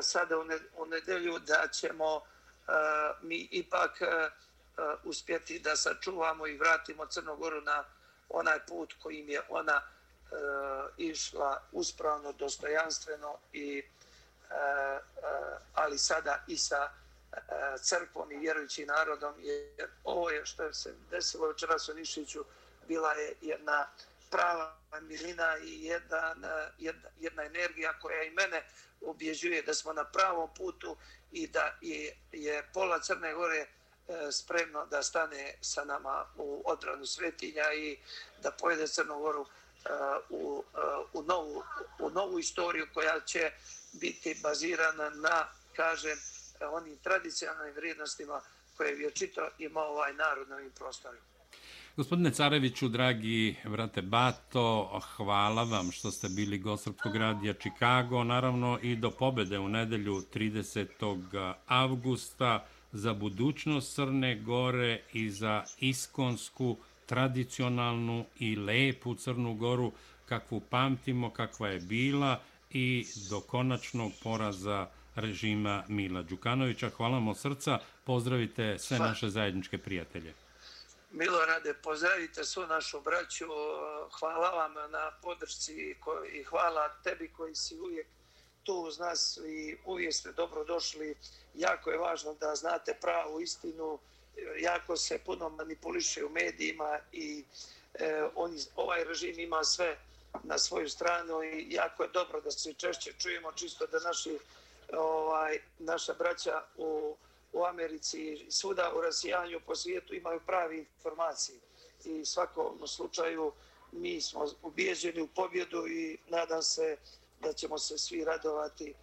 [0.01, 0.37] sada
[0.77, 2.21] u nedelju da ćemo
[3.21, 4.01] mi ipak
[5.03, 7.83] uspjeti da sačuvamo i vratimo Crnogoru na
[8.29, 9.81] onaj put kojim je ona
[10.33, 10.35] E,
[10.97, 14.99] išla uspravno, dostojanstveno i e, e,
[15.73, 16.89] ali sada i sa
[17.81, 22.45] crkvom i vjerujući narodom, jer ovo je što je se desilo večeras u Nišiću,
[22.87, 23.87] bila je jedna
[24.31, 26.35] prava milina i jedna,
[26.77, 28.63] jedna, jedna energija koja i mene
[29.01, 30.97] objeđuje da smo na pravom putu
[31.31, 33.67] i da je, je pola Crne Gore
[34.31, 37.97] spremno da stane sa nama u odranu svetinja i
[38.43, 39.45] da pojede Crnu Goru
[40.29, 40.63] u,
[41.13, 41.63] u, novu,
[41.99, 43.51] u novu istoriju koja će
[43.93, 46.17] biti bazirana na, kažem,
[46.71, 48.41] onim tradicionalnim vrijednostima
[48.77, 51.23] koje je vječito ima ovaj narod na ovim prostorima.
[51.97, 58.79] Gospodine Careviću, dragi vrate Bato, hvala vam što ste bili gost Srpskog radija Čikago, naravno
[58.81, 61.53] i do pobede u nedelju 30.
[61.67, 69.91] avgusta za budućnost Crne Gore i za iskonsku, tradicionalnu i lepu Crnu Goru,
[70.25, 72.39] kakvu pamtimo, kakva je bila
[72.69, 76.89] i do konačnog poraza režima Mila Đukanovića.
[76.89, 80.33] Hvala vam od srca, pozdravite sve naše zajedničke prijatelje.
[81.11, 83.45] Milorade, pozdravite svu našu braću,
[84.19, 85.95] hvala vam na podršci
[86.33, 88.07] i hvala tebi koji si uvijek
[88.63, 91.15] tu uz nas i uvijek ste dobro došli.
[91.53, 93.99] Jako je važno da znate pravu istinu,
[94.59, 97.43] jako se puno manipuliše u medijima i
[97.93, 99.97] e, oni, ovaj režim ima sve
[100.43, 104.37] na svoju stranu i jako je dobro da se češće čujemo čisto da naši
[104.91, 107.15] ovaj, naša braća u
[107.53, 111.57] u Americi i svuda u rasijanju po svijetu imaju pravi informacije.
[112.05, 113.51] I svakom slučaju
[113.91, 116.97] mi smo ubijeđeni u pobjedu i nadam se
[117.41, 118.93] da ćemo se svi radovati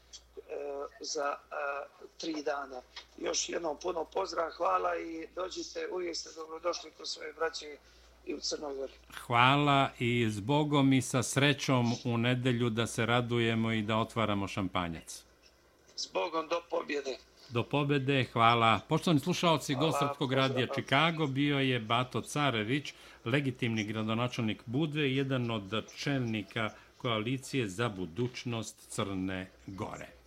[1.01, 1.55] za e,
[2.19, 2.83] tri dana.
[3.19, 7.77] Još jednom puno pozdrav, hvala i dođite, uvijek ste dobrodošli kod svoje braće
[8.27, 8.93] i u Crnogori.
[9.27, 14.49] Hvala i s Bogom i sa srećom u nedelju da se radujemo i da otvaramo
[14.49, 15.23] šampanjac.
[15.97, 17.17] S Bogom do pobjede
[17.51, 18.25] do pobede.
[18.33, 18.81] Hvala.
[18.89, 25.85] Poštovani slušalci, gost Srpskog radija Čikago bio je Bato Carević, legitimni gradonačelnik Budve, jedan od
[25.97, 30.20] čelnika koalicije za budućnost Crne Gore.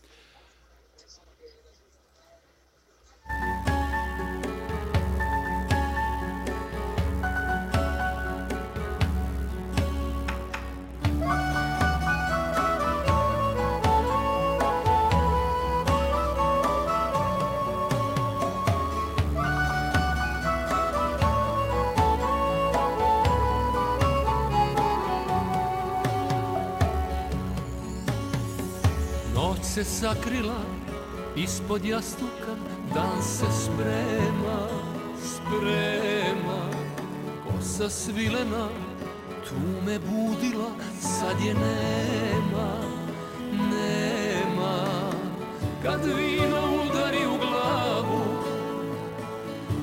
[29.73, 30.61] Se sakrila
[31.35, 32.53] ispod jastuka
[32.95, 34.67] dan se sprema
[35.25, 36.61] sprema.
[37.43, 38.67] Kosa svilena
[39.49, 39.55] tu
[39.85, 40.69] me budila
[41.01, 42.69] sad je nema
[43.51, 44.85] nema.
[45.83, 48.23] Kad vino udari u glavu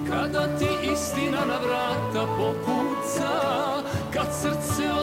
[0.09, 3.31] kada ti istina na vrata popuca
[4.15, 4.91] kad srce